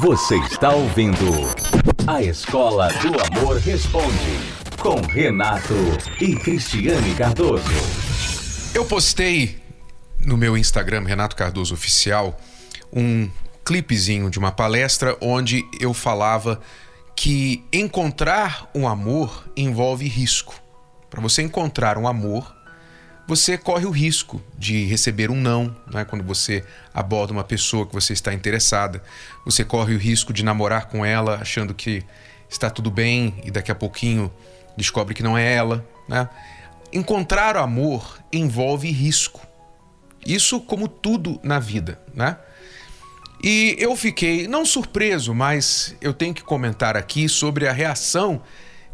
Você 0.01 0.37
está 0.37 0.71
ouvindo 0.71 1.25
A 2.07 2.23
Escola 2.23 2.89
do 2.95 3.41
Amor 3.41 3.57
Responde 3.59 4.39
com 4.79 5.01
Renato 5.01 5.75
e 6.21 6.37
Cristiane 6.37 7.15
Cardoso. 7.15 7.65
Eu 8.73 8.85
postei 8.85 9.61
no 10.21 10.37
meu 10.37 10.57
Instagram 10.57 11.03
Renato 11.05 11.35
Cardoso 11.35 11.75
Oficial 11.75 12.41
um 12.93 13.29
clipezinho 13.67 14.31
de 14.31 14.39
uma 14.39 14.53
palestra 14.53 15.17
onde 15.21 15.65
eu 15.81 15.93
falava 15.93 16.61
que 17.17 17.65
encontrar 17.73 18.71
um 18.73 18.87
amor 18.87 19.45
envolve 19.57 20.07
risco. 20.07 20.55
Para 21.11 21.21
você 21.21 21.43
encontrar 21.43 21.99
um 21.99 22.07
amor, 22.07 22.55
você 23.27 23.59
corre 23.59 23.85
o 23.85 23.91
risco 23.91 24.41
de 24.57 24.85
receber 24.85 25.33
um 25.33 25.35
não, 25.41 25.75
né? 25.93 26.05
quando 26.05 26.23
você 26.23 26.65
aborda 26.95 27.33
uma 27.33 27.43
pessoa 27.43 27.85
que 27.85 27.93
você 27.93 28.13
está 28.13 28.33
interessada. 28.33 29.03
Você 29.45 29.65
corre 29.65 29.97
o 29.97 29.99
risco 29.99 30.33
de 30.33 30.45
namorar 30.45 30.87
com 30.87 31.05
ela 31.05 31.39
achando 31.41 31.75
que 31.75 32.05
está 32.49 32.71
tudo 32.71 32.89
bem 32.89 33.35
e 33.45 33.51
daqui 33.51 33.73
a 33.73 33.75
pouquinho 33.75 34.33
descobre 34.77 35.13
que 35.13 35.25
não 35.25 35.37
é 35.37 35.55
ela. 35.55 35.85
Né? 36.09 36.29
Encontrar 36.93 37.57
o 37.57 37.61
amor 37.61 38.21
envolve 38.33 38.89
risco. 38.93 39.45
Isso 40.25 40.61
como 40.61 40.87
tudo 40.87 41.41
na 41.43 41.59
vida, 41.59 42.01
né? 42.15 42.37
E 43.43 43.77
eu 43.79 43.95
fiquei 43.97 44.49
não 44.49 44.65
surpreso, 44.65 45.35
mas 45.35 45.95
eu 46.01 46.13
tenho 46.13 46.35
que 46.35 46.43
comentar 46.43 46.97
aqui 46.97 47.29
sobre 47.29 47.69
a 47.69 47.73
reação 47.73 48.43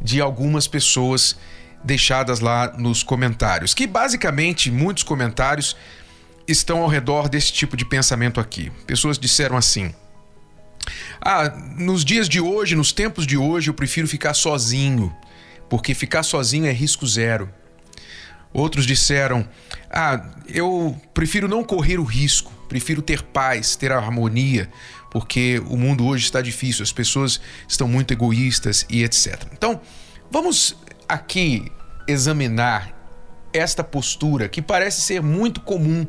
de 0.01 0.21
algumas 0.21 0.67
pessoas 0.67 1.37
deixadas 1.85 2.41
lá 2.41 2.73
nos 2.77 3.03
comentários, 3.03 3.75
que 3.75 3.87
basicamente 3.87 4.71
muitos 4.71 5.03
comentários 5.03 5.77
estão 6.47 6.83
ao 6.83 6.89
redor 6.89 7.29
desse 7.29 7.53
tipo 7.53 7.77
de 7.77 7.85
pensamento 7.85 8.41
aqui. 8.41 8.71
Pessoas 8.87 9.19
disseram 9.19 9.57
assim: 9.57 9.95
Ah, 11.21 11.49
nos 11.77 12.05
dias 12.05 12.29
de 12.29 12.41
hoje, 12.41 12.75
nos 12.75 12.93
tempos 12.93 13.27
de 13.27 13.37
hoje, 13.37 13.71
eu 13.71 13.75
prefiro 13.75 14.07
ficar 14.09 14.35
sozinho, 14.35 15.15
porque 15.69 15.95
ficar 15.95 16.23
sozinho 16.23 16.67
é 16.67 16.73
risco 16.73 17.07
zero. 17.07 17.49
Outros 18.53 18.87
disseram: 18.87 19.49
Ah, 19.91 20.25
eu 20.47 21.01
prefiro 21.15 21.49
não 21.49 21.65
correr 21.65 21.99
o 21.99 22.05
risco, 22.05 22.53
prefiro 22.73 23.03
ter 23.03 23.23
paz, 23.23 23.77
ter 23.77 23.93
harmonia, 23.93 24.67
porque 25.11 25.63
o 25.69 25.77
mundo 25.77 26.07
hoje 26.07 26.25
está 26.25 26.41
difícil, 26.41 26.83
as 26.83 26.91
pessoas 26.91 27.39
estão 27.69 27.87
muito 27.87 28.15
egoístas 28.15 28.87
e 28.89 29.05
etc. 29.05 29.45
Então, 29.53 29.79
vamos 30.31 30.75
aqui 31.07 31.71
examinar 32.09 32.99
esta 33.53 33.85
postura 33.85 34.49
que 34.49 34.63
parece 34.63 35.03
ser 35.03 35.21
muito 35.21 35.61
comum 35.61 36.07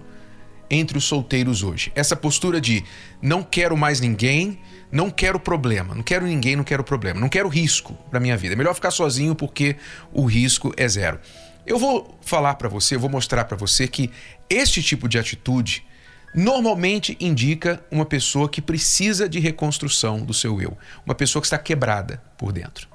entre 0.70 0.98
os 0.98 1.04
solteiros 1.04 1.64
hoje. 1.64 1.92
Essa 1.96 2.16
postura 2.16 2.62
de 2.62 2.82
não 3.22 3.44
quero 3.44 3.76
mais 3.76 4.00
ninguém, 4.00 4.58
não 4.90 5.12
quero 5.12 5.42
problema, 5.42 5.94
não 5.94 6.02
quero 6.02 6.26
ninguém, 6.26 6.56
não 6.56 6.64
quero 6.64 6.82
problema, 6.82 7.20
não 7.20 7.28
quero 7.28 7.50
risco 7.50 7.94
para 8.10 8.22
minha 8.22 8.38
vida. 8.38 8.54
É 8.54 8.56
melhor 8.56 8.74
ficar 8.74 8.92
sozinho 8.92 9.36
porque 9.36 9.76
o 10.14 10.24
risco 10.24 10.74
é 10.78 10.88
zero. 10.88 11.20
Eu 11.66 11.78
vou 11.78 12.18
falar 12.22 12.56
para 12.56 12.70
você, 12.70 12.96
eu 12.96 13.02
vou 13.02 13.10
mostrar 13.10 13.44
para 13.44 13.58
você 13.58 13.86
que 13.86 14.10
este 14.50 14.82
tipo 14.82 15.10
de 15.10 15.20
atitude 15.20 15.86
normalmente 16.34 17.18
indica 17.20 17.84
uma 17.92 18.06
pessoa 18.06 18.50
que 18.50 18.62
precisa 18.62 19.28
de 19.30 19.40
reconstrução 19.40 20.24
do 20.26 20.34
seu 20.34 20.62
eu, 20.62 20.78
uma 21.06 21.16
pessoa 21.16 21.42
que 21.42 21.48
está 21.48 21.58
quebrada 21.58 22.22
por 22.38 22.52
dentro 22.52 22.94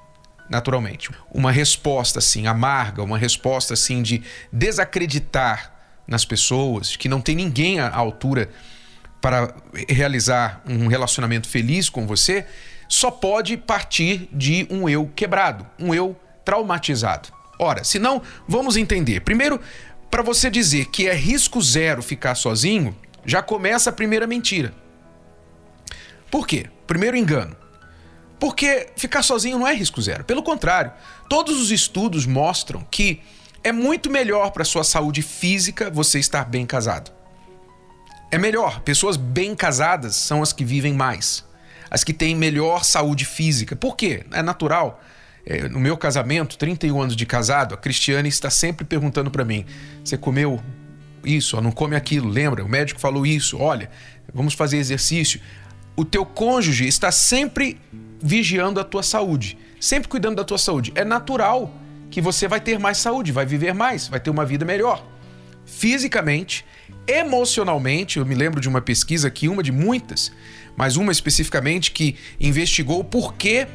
naturalmente. 0.48 1.10
Uma 1.30 1.52
resposta 1.52 2.18
assim 2.18 2.46
amarga, 2.46 3.02
uma 3.02 3.18
resposta 3.18 3.74
assim 3.74 4.02
de 4.02 4.22
desacreditar 4.52 5.74
nas 6.06 6.24
pessoas, 6.24 6.96
que 6.96 7.08
não 7.08 7.20
tem 7.20 7.36
ninguém 7.36 7.80
à 7.80 7.94
altura 7.94 8.48
para 9.20 9.54
realizar 9.88 10.62
um 10.66 10.86
relacionamento 10.86 11.48
feliz 11.48 11.90
com 11.90 12.06
você, 12.06 12.46
só 12.88 13.10
pode 13.10 13.56
partir 13.56 14.28
de 14.32 14.66
um 14.70 14.88
eu 14.88 15.10
quebrado, 15.14 15.66
um 15.78 15.92
eu 15.92 16.16
traumatizado. 16.44 17.28
Ora, 17.58 17.84
se 17.84 17.98
não, 17.98 18.22
vamos 18.46 18.76
entender. 18.76 19.20
Primeiro, 19.20 19.60
para 20.10 20.22
você 20.22 20.48
dizer 20.48 20.86
que 20.86 21.06
é 21.06 21.14
risco 21.14 21.60
zero 21.60 22.02
ficar 22.02 22.34
sozinho, 22.34 22.96
já 23.28 23.42
começa 23.42 23.90
a 23.90 23.92
primeira 23.92 24.26
mentira. 24.26 24.72
Por 26.30 26.46
quê? 26.46 26.66
Primeiro 26.86 27.14
engano. 27.14 27.54
Porque 28.40 28.88
ficar 28.96 29.22
sozinho 29.22 29.58
não 29.58 29.68
é 29.68 29.74
risco 29.74 30.00
zero. 30.00 30.24
Pelo 30.24 30.42
contrário, 30.42 30.92
todos 31.28 31.60
os 31.60 31.70
estudos 31.70 32.24
mostram 32.24 32.86
que 32.90 33.20
é 33.62 33.70
muito 33.70 34.08
melhor 34.08 34.50
para 34.50 34.64
sua 34.64 34.82
saúde 34.82 35.20
física 35.20 35.90
você 35.90 36.18
estar 36.18 36.46
bem 36.46 36.64
casado. 36.64 37.12
É 38.30 38.38
melhor. 38.38 38.80
Pessoas 38.80 39.18
bem 39.18 39.54
casadas 39.54 40.16
são 40.16 40.42
as 40.42 40.54
que 40.54 40.64
vivem 40.64 40.94
mais, 40.94 41.44
as 41.90 42.02
que 42.02 42.14
têm 42.14 42.34
melhor 42.34 42.82
saúde 42.82 43.26
física. 43.26 43.76
Por 43.76 43.94
quê? 43.94 44.24
É 44.32 44.42
natural. 44.42 45.02
É, 45.44 45.68
no 45.68 45.78
meu 45.78 45.98
casamento, 45.98 46.56
31 46.56 47.02
anos 47.02 47.16
de 47.16 47.26
casado, 47.26 47.74
a 47.74 47.78
Cristiane 47.78 48.28
está 48.28 48.48
sempre 48.48 48.86
perguntando 48.86 49.30
para 49.30 49.44
mim: 49.44 49.66
você 50.02 50.16
comeu 50.16 50.62
isso, 51.28 51.60
não 51.60 51.70
come 51.70 51.94
aquilo, 51.94 52.28
lembra? 52.28 52.64
O 52.64 52.68
médico 52.68 53.00
falou 53.00 53.26
isso, 53.26 53.58
olha, 53.58 53.90
vamos 54.32 54.54
fazer 54.54 54.78
exercício. 54.78 55.40
O 55.96 56.04
teu 56.04 56.24
cônjuge 56.24 56.86
está 56.86 57.10
sempre 57.10 57.80
vigiando 58.20 58.80
a 58.80 58.84
tua 58.84 59.02
saúde, 59.02 59.58
sempre 59.80 60.08
cuidando 60.08 60.36
da 60.36 60.44
tua 60.44 60.58
saúde. 60.58 60.92
É 60.94 61.04
natural 61.04 61.72
que 62.10 62.20
você 62.20 62.48
vai 62.48 62.60
ter 62.60 62.78
mais 62.78 62.98
saúde, 62.98 63.32
vai 63.32 63.44
viver 63.44 63.74
mais, 63.74 64.08
vai 64.08 64.20
ter 64.20 64.30
uma 64.30 64.44
vida 64.44 64.64
melhor. 64.64 65.04
Fisicamente, 65.66 66.64
emocionalmente, 67.06 68.18
eu 68.18 68.26
me 68.26 68.34
lembro 68.34 68.60
de 68.60 68.68
uma 68.68 68.80
pesquisa 68.80 69.28
aqui, 69.28 69.48
uma 69.48 69.62
de 69.62 69.72
muitas, 69.72 70.32
mas 70.76 70.96
uma 70.96 71.12
especificamente 71.12 71.90
que 71.90 72.16
investigou 72.40 73.04
por 73.04 73.34
que 73.34 73.66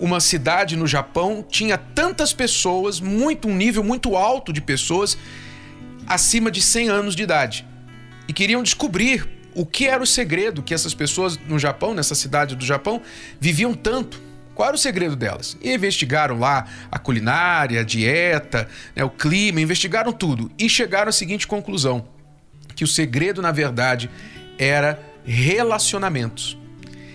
uma 0.00 0.18
cidade 0.18 0.76
no 0.76 0.86
Japão 0.86 1.44
tinha 1.46 1.76
tantas 1.76 2.32
pessoas, 2.32 3.00
muito 3.00 3.46
um 3.46 3.54
nível 3.54 3.84
muito 3.84 4.16
alto 4.16 4.52
de 4.52 4.60
pessoas 4.60 5.16
acima 6.10 6.50
de 6.50 6.60
100 6.60 6.88
anos 6.88 7.14
de 7.14 7.22
idade. 7.22 7.64
E 8.26 8.32
queriam 8.32 8.62
descobrir 8.64 9.28
o 9.54 9.64
que 9.64 9.86
era 9.86 10.02
o 10.02 10.06
segredo 10.06 10.62
que 10.62 10.74
essas 10.74 10.92
pessoas 10.92 11.38
no 11.46 11.58
Japão, 11.58 11.94
nessa 11.94 12.16
cidade 12.16 12.56
do 12.56 12.64
Japão, 12.64 13.00
viviam 13.40 13.72
tanto. 13.72 14.20
Qual 14.54 14.66
era 14.66 14.74
o 14.74 14.78
segredo 14.78 15.14
delas? 15.14 15.56
E 15.62 15.72
investigaram 15.72 16.38
lá 16.38 16.66
a 16.90 16.98
culinária, 16.98 17.80
a 17.80 17.84
dieta, 17.84 18.68
né, 18.94 19.04
o 19.04 19.10
clima, 19.10 19.60
investigaram 19.60 20.12
tudo 20.12 20.50
e 20.58 20.68
chegaram 20.68 21.08
à 21.08 21.12
seguinte 21.12 21.46
conclusão: 21.46 22.08
que 22.74 22.82
o 22.82 22.88
segredo, 22.88 23.40
na 23.40 23.52
verdade, 23.52 24.10
era 24.58 25.00
relacionamentos 25.24 26.58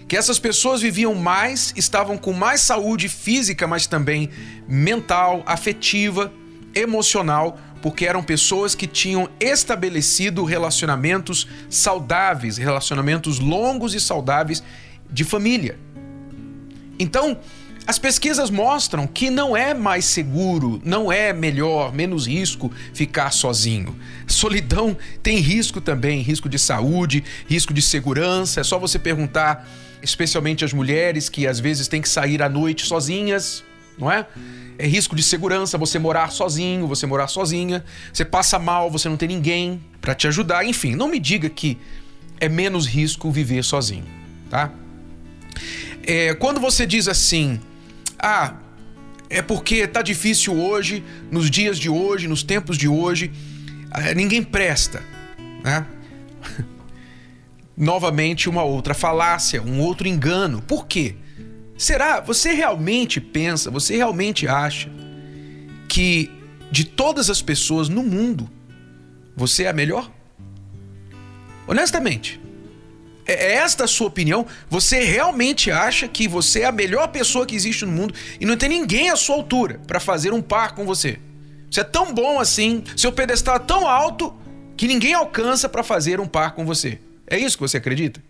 que 0.07 0.15
essas 0.15 0.37
pessoas 0.37 0.81
viviam 0.81 1.15
mais, 1.15 1.73
estavam 1.75 2.17
com 2.17 2.31
mais 2.31 2.61
saúde 2.61 3.09
física, 3.09 3.65
mas 3.65 3.87
também 3.87 4.29
mental, 4.67 5.41
afetiva, 5.47 6.31
emocional, 6.75 7.59
porque 7.85 8.07
eram 8.07 8.23
pessoas 8.23 8.73
que 8.73 8.87
tinham 8.87 9.29
estabelecido 9.39 10.43
relacionamentos 10.43 11.47
saudáveis, 11.69 12.57
relacionamentos 12.57 13.37
longos 13.37 13.93
e 13.93 13.99
saudáveis 13.99 14.63
de 15.07 15.23
família. 15.23 15.77
Então, 16.97 17.37
as 17.85 17.99
pesquisas 17.99 18.49
mostram 18.49 19.05
que 19.05 19.29
não 19.29 19.55
é 19.55 19.75
mais 19.75 20.05
seguro, 20.05 20.81
não 20.83 21.11
é 21.11 21.31
melhor, 21.31 21.93
menos 21.93 22.25
risco 22.25 22.71
ficar 22.91 23.29
sozinho. 23.29 23.95
Solidão 24.25 24.97
tem 25.21 25.37
risco 25.37 25.79
também, 25.79 26.21
risco 26.21 26.49
de 26.49 26.57
saúde, 26.57 27.23
risco 27.47 27.71
de 27.71 27.83
segurança. 27.83 28.61
É 28.61 28.63
só 28.63 28.79
você 28.79 28.97
perguntar 28.97 29.69
especialmente 30.01 30.65
as 30.65 30.73
mulheres 30.73 31.29
que 31.29 31.45
às 31.45 31.59
vezes 31.59 31.87
têm 31.87 32.01
que 32.01 32.09
sair 32.09 32.41
à 32.41 32.49
noite 32.49 32.83
sozinhas, 32.87 33.63
não 33.97 34.11
é? 34.11 34.25
É 34.77 34.85
risco 34.87 35.15
de 35.15 35.23
segurança 35.23 35.77
você 35.77 35.97
morar 35.97 36.31
sozinho, 36.31 36.87
você 36.87 37.05
morar 37.05 37.27
sozinha, 37.27 37.83
você 38.11 38.25
passa 38.25 38.59
mal, 38.59 38.91
você 38.91 39.07
não 39.07 39.17
tem 39.17 39.27
ninguém 39.27 39.83
para 40.01 40.13
te 40.13 40.27
ajudar, 40.27 40.65
enfim, 40.65 40.95
não 40.95 41.07
me 41.07 41.19
diga 41.19 41.49
que 41.49 41.77
é 42.39 42.49
menos 42.49 42.85
risco 42.85 43.31
viver 43.31 43.63
sozinho, 43.63 44.05
tá? 44.49 44.71
É, 46.03 46.33
quando 46.35 46.59
você 46.59 46.85
diz 46.85 47.07
assim, 47.07 47.59
ah, 48.19 48.55
é 49.29 49.41
porque 49.41 49.87
tá 49.87 50.01
difícil 50.01 50.53
hoje, 50.53 51.03
nos 51.31 51.49
dias 51.49 51.77
de 51.79 51.89
hoje, 51.89 52.27
nos 52.27 52.43
tempos 52.43 52.77
de 52.77 52.87
hoje, 52.87 53.31
ah, 53.89 54.13
ninguém 54.13 54.43
presta, 54.43 55.01
né? 55.63 55.85
novamente 57.77 58.47
uma 58.49 58.63
outra 58.63 58.93
falácia, 58.93 59.61
um 59.61 59.79
outro 59.79 60.07
engano. 60.07 60.61
Por 60.61 60.85
quê? 60.85 61.15
Será? 61.77 62.21
Você 62.21 62.53
realmente 62.53 63.19
pensa, 63.19 63.69
você 63.69 63.95
realmente 63.95 64.47
acha 64.47 64.89
que 65.89 66.31
de 66.71 66.83
todas 66.83 67.29
as 67.29 67.41
pessoas 67.41 67.89
no 67.89 68.03
mundo, 68.03 68.49
você 69.35 69.63
é 69.63 69.69
a 69.69 69.73
melhor? 69.73 70.09
Honestamente, 71.67 72.39
é, 73.25 73.33
é 73.33 73.51
esta 73.55 73.83
a 73.83 73.87
sua 73.87 74.07
opinião? 74.07 74.45
Você 74.69 75.03
realmente 75.03 75.71
acha 75.71 76.07
que 76.07 76.27
você 76.27 76.61
é 76.61 76.65
a 76.65 76.71
melhor 76.71 77.07
pessoa 77.09 77.45
que 77.45 77.55
existe 77.55 77.85
no 77.85 77.91
mundo 77.91 78.13
e 78.39 78.45
não 78.45 78.55
tem 78.55 78.69
ninguém 78.69 79.09
à 79.09 79.15
sua 79.15 79.35
altura 79.35 79.81
para 79.85 79.99
fazer 79.99 80.33
um 80.33 80.41
par 80.41 80.75
com 80.75 80.85
você? 80.85 81.19
Você 81.69 81.81
é 81.81 81.83
tão 81.83 82.13
bom 82.13 82.39
assim, 82.39 82.83
seu 82.95 83.11
pedestal 83.11 83.57
é 83.57 83.59
tão 83.59 83.87
alto 83.87 84.33
que 84.77 84.87
ninguém 84.87 85.13
alcança 85.13 85.67
para 85.67 85.83
fazer 85.83 86.19
um 86.19 86.27
par 86.27 86.53
com 86.53 86.65
você. 86.65 86.99
É 87.27 87.37
isso 87.37 87.57
que 87.57 87.61
você 87.61 87.77
acredita? 87.77 88.23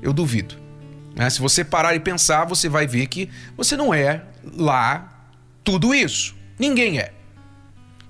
Eu 0.00 0.12
duvido. 0.12 0.67
Né? 1.14 1.28
Se 1.30 1.40
você 1.40 1.64
parar 1.64 1.94
e 1.94 2.00
pensar, 2.00 2.44
você 2.44 2.68
vai 2.68 2.86
ver 2.86 3.06
que 3.06 3.28
você 3.56 3.76
não 3.76 3.92
é 3.92 4.22
lá 4.56 5.30
tudo 5.64 5.94
isso. 5.94 6.36
Ninguém 6.58 6.98
é. 6.98 7.12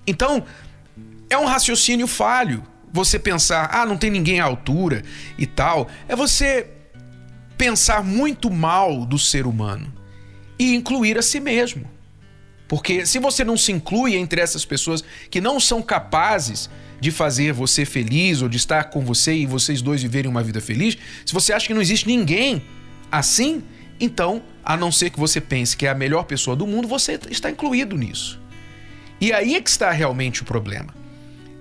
Então, 0.07 0.45
é 1.29 1.37
um 1.37 1.45
raciocínio 1.45 2.07
falho 2.07 2.63
você 2.93 3.19
pensar, 3.19 3.69
ah, 3.73 3.85
não 3.85 3.97
tem 3.97 4.11
ninguém 4.11 4.41
à 4.41 4.45
altura 4.45 5.03
e 5.37 5.47
tal. 5.47 5.89
É 6.09 6.17
você 6.17 6.71
pensar 7.57 8.03
muito 8.03 8.51
mal 8.51 9.05
do 9.05 9.19
ser 9.19 9.47
humano 9.47 9.93
e 10.59 10.75
incluir 10.75 11.19
a 11.19 11.23
si 11.23 11.41
mesmo. 11.41 11.89
Porque 12.67 13.07
se 13.07 13.19
você 13.19 13.45
não 13.45 13.57
se 13.57 13.73
inclui 13.73 14.15
entre 14.15 14.41
essas 14.41 14.65
pessoas 14.65 15.03
que 15.31 15.41
não 15.41 15.59
são 15.59 15.81
capazes 15.81 16.69
de 17.01 17.11
fazer 17.11 17.53
você 17.53 17.85
feliz 17.85 18.43
ou 18.43 18.49
de 18.49 18.57
estar 18.57 18.85
com 18.85 19.01
você 19.01 19.35
e 19.35 19.47
vocês 19.47 19.81
dois 19.81 20.03
viverem 20.03 20.31
uma 20.31 20.43
vida 20.43 20.61
feliz, 20.61 20.97
se 21.25 21.33
você 21.33 21.53
acha 21.53 21.67
que 21.67 21.75
não 21.75 21.81
existe 21.81 22.07
ninguém 22.07 22.63
assim, 23.11 23.63
então, 24.01 24.43
a 24.65 24.77
não 24.77 24.93
ser 24.93 25.11
que 25.11 25.19
você 25.19 25.41
pense 25.41 25.77
que 25.77 25.87
é 25.87 25.91
a 25.91 25.95
melhor 25.95 26.25
pessoa 26.25 26.55
do 26.55 26.67
mundo, 26.67 26.87
você 26.87 27.19
está 27.31 27.51
incluído 27.51 27.97
nisso. 27.97 28.41
E 29.21 29.33
aí 29.33 29.57
é 29.57 29.61
que 29.61 29.71
está 29.71 29.91
realmente 29.91 30.43
o 30.43 30.45
problema. 30.45 30.95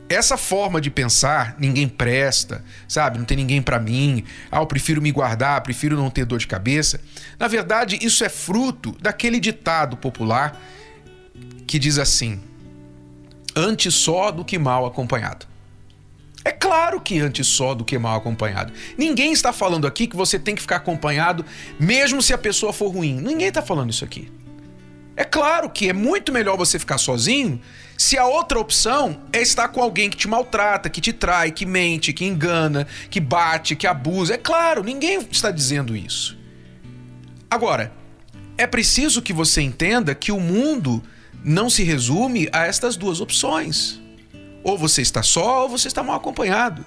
Essa 0.10 0.38
forma 0.38 0.80
de 0.80 0.90
pensar, 0.90 1.56
ninguém 1.60 1.88
presta, 1.88 2.64
sabe? 2.88 3.18
Não 3.18 3.26
tem 3.26 3.36
ninguém 3.36 3.62
para 3.62 3.80
mim. 3.80 4.24
Ah, 4.50 4.60
eu 4.60 4.66
prefiro 4.66 5.02
me 5.02 5.12
guardar, 5.12 5.62
prefiro 5.62 5.98
não 5.98 6.10
ter 6.10 6.24
dor 6.24 6.40
de 6.40 6.48
cabeça. 6.48 7.02
Na 7.38 7.48
verdade, 7.48 8.00
isso 8.02 8.24
é 8.24 8.30
fruto 8.30 8.96
daquele 9.02 9.40
ditado 9.40 9.98
popular 9.98 10.62
que 11.66 11.78
diz 11.78 11.98
assim: 11.98 12.40
antes 13.54 13.94
só 13.96 14.32
do 14.32 14.46
que 14.46 14.58
mal 14.58 14.86
acompanhado. 14.86 15.46
É 16.48 16.52
claro 16.54 17.02
que 17.02 17.20
antes 17.20 17.46
só 17.46 17.76
do 17.76 17.84
que 17.84 17.98
mal 17.98 18.16
acompanhado. 18.16 18.72
Ninguém 18.98 19.34
está 19.34 19.52
falando 19.52 19.86
aqui 19.86 20.08
que 20.08 20.16
você 20.16 20.40
tem 20.40 20.56
que 20.56 20.62
ficar 20.62 20.78
acompanhado 20.78 21.46
mesmo 21.78 22.22
se 22.22 22.34
a 22.34 22.38
pessoa 22.38 22.72
for 22.72 22.88
ruim. 22.88 23.16
Ninguém 23.16 23.50
está 23.50 23.62
falando 23.62 23.90
isso 23.90 24.06
aqui. 24.06 24.32
É 25.18 25.26
claro 25.26 25.70
que 25.70 25.90
é 25.90 25.94
muito 25.94 26.32
melhor 26.32 26.56
você 26.56 26.80
ficar 26.80 27.00
sozinho 27.00 27.60
se 27.98 28.18
a 28.18 28.26
outra 28.26 28.58
opção 28.60 29.24
é 29.34 29.42
estar 29.42 29.68
com 29.68 29.82
alguém 29.82 30.10
que 30.10 30.16
te 30.16 30.26
maltrata, 30.26 30.90
que 30.90 31.02
te 31.02 31.12
trai, 31.12 31.52
que 31.52 31.66
mente, 31.66 32.14
que 32.14 32.24
engana, 32.24 32.88
que 33.10 33.20
bate, 33.20 33.76
que 33.76 33.86
abusa. 33.86 34.36
É 34.36 34.38
claro, 34.38 34.86
ninguém 34.86 35.20
está 35.30 35.52
dizendo 35.52 35.98
isso. 35.98 36.38
Agora, 37.50 37.92
é 38.58 38.66
preciso 38.66 39.22
que 39.22 39.34
você 39.34 39.62
entenda 39.62 40.16
que 40.16 40.32
o 40.32 40.40
mundo 40.40 41.04
não 41.44 41.70
se 41.70 41.84
resume 41.84 42.48
a 42.54 42.66
estas 42.66 42.96
duas 42.96 43.20
opções. 43.20 44.07
Ou 44.64 44.78
você 44.78 45.02
está 45.02 45.24
só 45.24 45.64
ou 45.64 45.70
você 45.70 45.88
está 45.88 46.04
mal 46.04 46.18
acompanhado. 46.18 46.86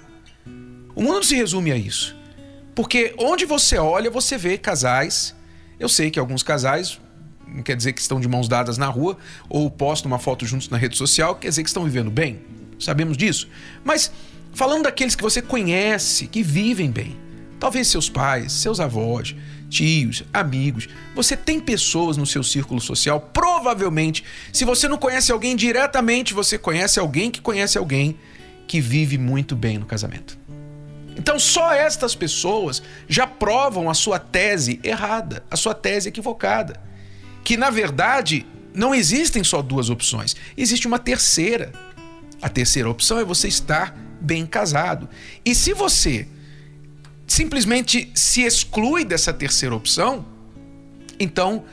O 0.95 1.01
mundo 1.01 1.15
não 1.15 1.23
se 1.23 1.35
resume 1.35 1.71
a 1.71 1.77
isso. 1.77 2.15
Porque 2.75 3.13
onde 3.17 3.45
você 3.45 3.77
olha, 3.77 4.09
você 4.09 4.37
vê 4.37 4.57
casais. 4.57 5.35
Eu 5.79 5.89
sei 5.89 6.11
que 6.11 6.19
alguns 6.19 6.43
casais 6.43 6.99
não 7.47 7.63
quer 7.63 7.75
dizer 7.75 7.93
que 7.93 8.01
estão 8.01 8.19
de 8.19 8.27
mãos 8.27 8.47
dadas 8.47 8.77
na 8.77 8.87
rua 8.87 9.17
ou 9.49 9.69
postam 9.69 10.09
uma 10.09 10.19
foto 10.19 10.45
juntos 10.45 10.69
na 10.69 10.77
rede 10.77 10.95
social, 10.95 11.35
quer 11.35 11.49
dizer 11.49 11.63
que 11.63 11.69
estão 11.69 11.83
vivendo 11.83 12.09
bem. 12.09 12.41
Sabemos 12.79 13.17
disso. 13.17 13.47
Mas 13.83 14.11
falando 14.53 14.83
daqueles 14.83 15.15
que 15.15 15.23
você 15.23 15.41
conhece, 15.41 16.27
que 16.27 16.41
vivem 16.41 16.89
bem, 16.89 17.17
talvez 17.59 17.87
seus 17.87 18.09
pais, 18.09 18.53
seus 18.53 18.79
avós, 18.79 19.35
tios, 19.69 20.23
amigos. 20.33 20.89
Você 21.15 21.35
tem 21.37 21.59
pessoas 21.59 22.17
no 22.17 22.25
seu 22.25 22.43
círculo 22.43 22.81
social, 22.81 23.19
provavelmente, 23.61 24.23
se 24.51 24.65
você 24.65 24.87
não 24.87 24.97
conhece 24.97 25.31
alguém 25.31 25.55
diretamente, 25.55 26.33
você 26.33 26.57
conhece 26.57 26.99
alguém 26.99 27.29
que 27.29 27.39
conhece 27.39 27.77
alguém 27.77 28.17
que 28.67 28.81
vive 28.81 29.19
muito 29.19 29.55
bem 29.55 29.77
no 29.77 29.85
casamento. 29.85 30.37
Então, 31.15 31.37
só 31.37 31.71
estas 31.71 32.15
pessoas 32.15 32.81
já 33.07 33.27
provam 33.27 33.87
a 33.87 33.93
sua 33.93 34.17
tese 34.17 34.79
errada, 34.83 35.43
a 35.51 35.55
sua 35.55 35.75
tese 35.75 36.09
equivocada. 36.09 36.81
Que, 37.43 37.55
na 37.55 37.69
verdade, 37.69 38.45
não 38.73 38.95
existem 38.95 39.43
só 39.43 39.61
duas 39.61 39.91
opções, 39.91 40.35
existe 40.57 40.87
uma 40.87 40.97
terceira. 40.97 41.71
A 42.41 42.49
terceira 42.49 42.89
opção 42.89 43.19
é 43.19 43.23
você 43.23 43.47
estar 43.47 43.95
bem 44.19 44.47
casado. 44.47 45.07
E 45.45 45.53
se 45.53 45.73
você 45.73 46.27
simplesmente 47.27 48.11
se 48.15 48.41
exclui 48.41 49.05
dessa 49.05 49.31
terceira 49.31 49.75
opção, 49.75 50.25
então 51.19 51.63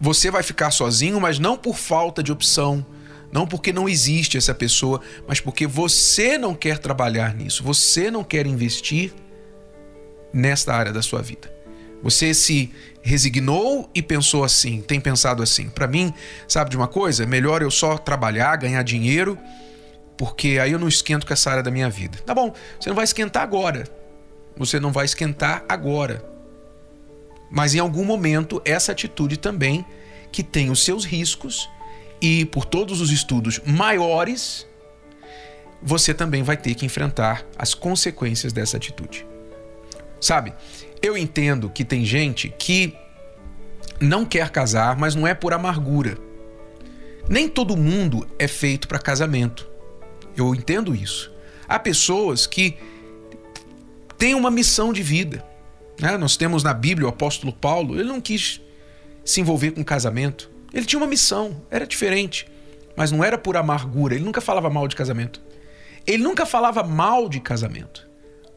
você 0.00 0.30
vai 0.30 0.42
ficar 0.42 0.70
sozinho, 0.70 1.20
mas 1.20 1.38
não 1.38 1.58
por 1.58 1.76
falta 1.76 2.22
de 2.22 2.32
opção, 2.32 2.84
não 3.30 3.46
porque 3.46 3.72
não 3.72 3.86
existe 3.86 4.38
essa 4.38 4.54
pessoa, 4.54 5.00
mas 5.28 5.40
porque 5.40 5.66
você 5.66 6.38
não 6.38 6.54
quer 6.54 6.78
trabalhar 6.78 7.34
nisso, 7.34 7.62
você 7.62 8.10
não 8.10 8.24
quer 8.24 8.46
investir 8.46 9.12
nesta 10.32 10.74
área 10.74 10.92
da 10.92 11.02
sua 11.02 11.20
vida. 11.20 11.52
Você 12.02 12.32
se 12.32 12.72
resignou 13.02 13.90
e 13.94 14.00
pensou 14.00 14.42
assim, 14.42 14.80
tem 14.80 14.98
pensado 14.98 15.42
assim. 15.42 15.68
Para 15.68 15.86
mim, 15.86 16.14
sabe 16.48 16.70
de 16.70 16.76
uma 16.76 16.88
coisa? 16.88 17.26
Melhor 17.26 17.60
eu 17.60 17.70
só 17.70 17.98
trabalhar, 17.98 18.56
ganhar 18.56 18.82
dinheiro, 18.82 19.36
porque 20.16 20.58
aí 20.58 20.72
eu 20.72 20.78
não 20.78 20.88
esquento 20.88 21.26
com 21.26 21.32
essa 21.32 21.50
área 21.50 21.62
da 21.62 21.70
minha 21.70 21.90
vida. 21.90 22.18
Tá 22.24 22.34
bom, 22.34 22.54
você 22.80 22.88
não 22.88 22.96
vai 22.96 23.04
esquentar 23.04 23.42
agora. 23.42 23.84
Você 24.56 24.80
não 24.80 24.92
vai 24.92 25.04
esquentar 25.04 25.62
agora. 25.68 26.24
Mas 27.50 27.74
em 27.74 27.78
algum 27.78 28.04
momento, 28.04 28.62
essa 28.64 28.92
atitude 28.92 29.36
também, 29.36 29.84
que 30.30 30.42
tem 30.42 30.70
os 30.70 30.84
seus 30.84 31.04
riscos, 31.04 31.68
e 32.20 32.44
por 32.44 32.64
todos 32.64 33.00
os 33.00 33.10
estudos 33.10 33.60
maiores, 33.66 34.66
você 35.82 36.12
também 36.12 36.42
vai 36.42 36.56
ter 36.56 36.74
que 36.74 36.84
enfrentar 36.84 37.44
as 37.58 37.74
consequências 37.74 38.52
dessa 38.52 38.76
atitude. 38.76 39.26
Sabe, 40.20 40.52
eu 41.00 41.16
entendo 41.16 41.70
que 41.70 41.84
tem 41.84 42.04
gente 42.04 42.54
que 42.58 42.94
não 43.98 44.24
quer 44.24 44.50
casar, 44.50 44.96
mas 44.96 45.14
não 45.14 45.26
é 45.26 45.34
por 45.34 45.52
amargura. 45.52 46.18
Nem 47.28 47.48
todo 47.48 47.76
mundo 47.76 48.26
é 48.38 48.46
feito 48.46 48.86
para 48.86 48.98
casamento. 48.98 49.68
Eu 50.36 50.54
entendo 50.54 50.94
isso. 50.94 51.32
Há 51.66 51.78
pessoas 51.78 52.46
que 52.46 52.76
têm 54.18 54.34
uma 54.34 54.50
missão 54.50 54.92
de 54.92 55.02
vida. 55.02 55.44
Né? 56.00 56.16
Nós 56.16 56.36
temos 56.36 56.62
na 56.62 56.72
Bíblia 56.72 57.06
o 57.06 57.10
apóstolo 57.10 57.52
Paulo, 57.52 57.94
ele 57.94 58.08
não 58.08 58.20
quis 58.20 58.60
se 59.24 59.40
envolver 59.40 59.72
com 59.72 59.84
casamento. 59.84 60.50
Ele 60.72 60.86
tinha 60.86 60.98
uma 60.98 61.06
missão, 61.06 61.62
era 61.70 61.86
diferente, 61.86 62.46
mas 62.96 63.12
não 63.12 63.22
era 63.22 63.36
por 63.36 63.56
amargura. 63.56 64.14
Ele 64.14 64.24
nunca 64.24 64.40
falava 64.40 64.70
mal 64.70 64.88
de 64.88 64.96
casamento. 64.96 65.40
Ele 66.06 66.22
nunca 66.22 66.46
falava 66.46 66.82
mal 66.82 67.28
de 67.28 67.40
casamento. 67.40 68.08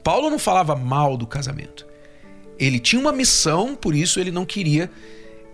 Paulo 0.03 0.29
não 0.29 0.39
falava 0.39 0.75
mal 0.75 1.17
do 1.17 1.27
casamento. 1.27 1.85
Ele 2.57 2.79
tinha 2.79 2.99
uma 2.99 3.11
missão, 3.11 3.75
por 3.75 3.95
isso 3.95 4.19
ele 4.19 4.31
não 4.31 4.45
queria 4.45 4.89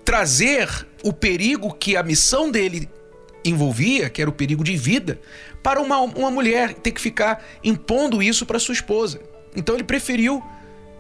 trazer 0.03 0.87
o 1.03 1.13
perigo 1.13 1.73
que 1.73 1.95
a 1.95 2.03
missão 2.03 2.51
dele 2.51 2.89
envolvia, 3.43 4.09
que 4.09 4.21
era 4.21 4.29
o 4.29 4.33
perigo 4.33 4.63
de 4.63 4.75
vida, 4.75 5.19
para 5.63 5.81
uma, 5.81 5.99
uma 5.99 6.29
mulher 6.29 6.73
ter 6.73 6.91
que 6.91 6.99
ficar 6.99 7.43
impondo 7.63 8.21
isso 8.21 8.45
para 8.45 8.59
sua 8.59 8.73
esposa. 8.73 9.21
Então 9.55 9.75
ele 9.75 9.83
preferiu 9.83 10.43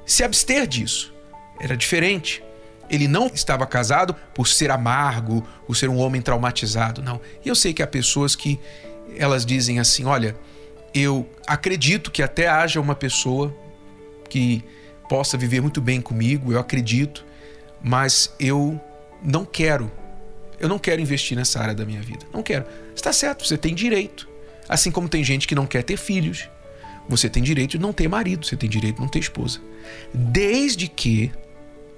se 0.09 0.23
abster 0.23 0.65
disso. 0.67 1.13
Era 1.59 1.77
diferente. 1.77 2.43
Ele 2.89 3.07
não 3.07 3.27
estava 3.27 3.65
casado 3.67 4.15
por 4.33 4.47
ser 4.47 4.71
amargo, 4.71 5.47
por 5.67 5.75
ser 5.75 5.89
um 5.89 5.97
homem 5.97 6.21
traumatizado, 6.21 7.01
não. 7.01 7.21
E 7.45 7.49
eu 7.49 7.55
sei 7.55 7.73
que 7.73 7.83
há 7.83 7.87
pessoas 7.87 8.35
que 8.35 8.59
elas 9.15 9.45
dizem 9.45 9.79
assim: 9.79 10.05
olha, 10.05 10.35
eu 10.93 11.29
acredito 11.45 12.09
que 12.09 12.23
até 12.23 12.47
haja 12.47 12.81
uma 12.81 12.95
pessoa 12.95 13.55
que 14.27 14.63
possa 15.07 15.37
viver 15.37 15.61
muito 15.61 15.79
bem 15.79 16.01
comigo, 16.01 16.51
eu 16.51 16.59
acredito, 16.59 17.23
mas 17.81 18.33
eu 18.39 18.81
não 19.23 19.45
quero. 19.45 19.91
Eu 20.59 20.67
não 20.67 20.79
quero 20.79 20.99
investir 20.99 21.37
nessa 21.37 21.61
área 21.61 21.75
da 21.75 21.85
minha 21.85 22.01
vida. 22.01 22.25
Não 22.33 22.41
quero. 22.41 22.65
Está 22.95 23.13
certo, 23.13 23.45
você 23.45 23.57
tem 23.57 23.75
direito. 23.75 24.27
Assim 24.67 24.91
como 24.91 25.07
tem 25.07 25.23
gente 25.23 25.47
que 25.47 25.55
não 25.55 25.65
quer 25.65 25.83
ter 25.83 25.97
filhos, 25.97 26.49
você 27.09 27.27
tem 27.27 27.41
direito 27.43 27.71
de 27.71 27.79
não 27.79 27.91
ter 27.91 28.07
marido, 28.07 28.45
você 28.45 28.55
tem 28.55 28.69
direito 28.69 28.95
de 28.95 29.01
não 29.01 29.09
ter 29.09 29.19
esposa. 29.19 29.59
Desde 30.13 30.87
que 30.87 31.31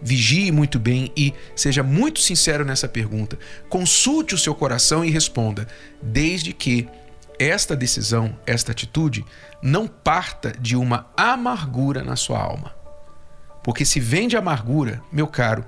vigie 0.01 0.51
muito 0.51 0.79
bem 0.79 1.11
e 1.15 1.33
seja 1.55 1.83
muito 1.83 2.19
sincero 2.19 2.65
nessa 2.65 2.87
pergunta. 2.87 3.37
Consulte 3.69 4.33
o 4.33 4.37
seu 4.37 4.55
coração 4.55 5.05
e 5.05 5.11
responda, 5.11 5.67
desde 6.01 6.53
que 6.53 6.87
esta 7.37 7.75
decisão, 7.75 8.37
esta 8.45 8.71
atitude, 8.71 9.23
não 9.61 9.87
parta 9.87 10.53
de 10.59 10.75
uma 10.75 11.07
amargura 11.15 12.03
na 12.03 12.15
sua 12.15 12.41
alma. 12.41 12.73
Porque 13.63 13.85
se 13.85 13.99
vem 13.99 14.27
de 14.27 14.37
amargura, 14.37 15.01
meu 15.11 15.27
caro, 15.27 15.63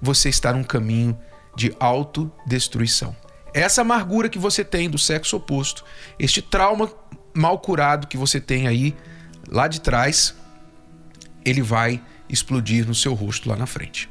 você 0.00 0.28
está 0.28 0.52
num 0.52 0.64
caminho 0.64 1.18
de 1.54 1.74
autodestruição. 1.78 3.16
Essa 3.52 3.80
amargura 3.80 4.28
que 4.28 4.38
você 4.38 4.62
tem 4.62 4.88
do 4.90 4.98
sexo 4.98 5.36
oposto, 5.36 5.84
este 6.18 6.42
trauma 6.42 6.90
mal 7.36 7.58
curado 7.58 8.06
que 8.06 8.16
você 8.16 8.40
tem 8.40 8.66
aí 8.66 8.94
lá 9.48 9.68
de 9.68 9.80
trás, 9.80 10.34
ele 11.44 11.62
vai 11.62 12.02
explodir 12.28 12.86
no 12.86 12.94
seu 12.94 13.14
rosto 13.14 13.48
lá 13.48 13.56
na 13.56 13.66
frente. 13.66 14.08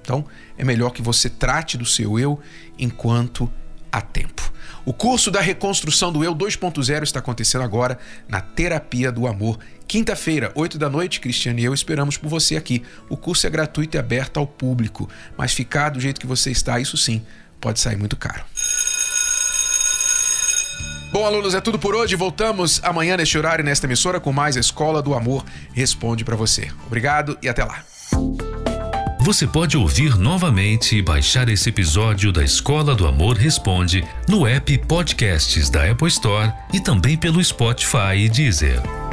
Então, 0.00 0.24
é 0.56 0.64
melhor 0.64 0.90
que 0.90 1.02
você 1.02 1.28
trate 1.28 1.76
do 1.76 1.84
seu 1.84 2.18
eu 2.18 2.38
enquanto 2.78 3.52
há 3.90 4.00
tempo. 4.00 4.52
O 4.84 4.92
curso 4.92 5.32
da 5.32 5.40
reconstrução 5.40 6.12
do 6.12 6.22
eu 6.22 6.32
2.0 6.32 7.02
está 7.02 7.18
acontecendo 7.18 7.62
agora 7.62 7.98
na 8.28 8.40
Terapia 8.40 9.10
do 9.10 9.26
Amor. 9.26 9.58
Quinta-feira, 9.88 10.52
8 10.54 10.78
da 10.78 10.88
noite, 10.88 11.18
Cristiane 11.18 11.62
e 11.62 11.64
eu 11.64 11.74
esperamos 11.74 12.16
por 12.16 12.28
você 12.28 12.56
aqui. 12.56 12.84
O 13.08 13.16
curso 13.16 13.46
é 13.48 13.50
gratuito 13.50 13.96
e 13.96 13.98
aberto 13.98 14.38
ao 14.38 14.46
público, 14.46 15.08
mas 15.36 15.52
ficar 15.52 15.88
do 15.88 15.98
jeito 15.98 16.20
que 16.20 16.26
você 16.26 16.52
está, 16.52 16.78
isso 16.78 16.96
sim, 16.96 17.20
pode 17.60 17.80
sair 17.80 17.96
muito 17.96 18.16
caro. 18.16 18.44
Bom, 21.16 21.24
alunos, 21.24 21.54
é 21.54 21.62
tudo 21.62 21.78
por 21.78 21.94
hoje. 21.94 22.14
Voltamos 22.14 22.78
amanhã 22.84 23.16
neste 23.16 23.38
horário 23.38 23.64
nesta 23.64 23.86
emissora 23.86 24.20
com 24.20 24.34
mais 24.34 24.54
Escola 24.54 25.00
do 25.00 25.14
Amor 25.14 25.42
Responde 25.72 26.26
para 26.26 26.36
você. 26.36 26.68
Obrigado 26.86 27.38
e 27.42 27.48
até 27.48 27.64
lá. 27.64 27.82
Você 29.20 29.46
pode 29.46 29.78
ouvir 29.78 30.14
novamente 30.18 30.94
e 30.94 31.00
baixar 31.00 31.48
esse 31.48 31.70
episódio 31.70 32.30
da 32.30 32.44
Escola 32.44 32.94
do 32.94 33.06
Amor 33.06 33.38
Responde 33.38 34.06
no 34.28 34.46
app 34.46 34.76
Podcasts 34.86 35.70
da 35.70 35.90
Apple 35.90 36.08
Store 36.08 36.52
e 36.70 36.80
também 36.80 37.16
pelo 37.16 37.42
Spotify 37.42 38.14
e 38.18 38.28
Deezer. 38.28 39.05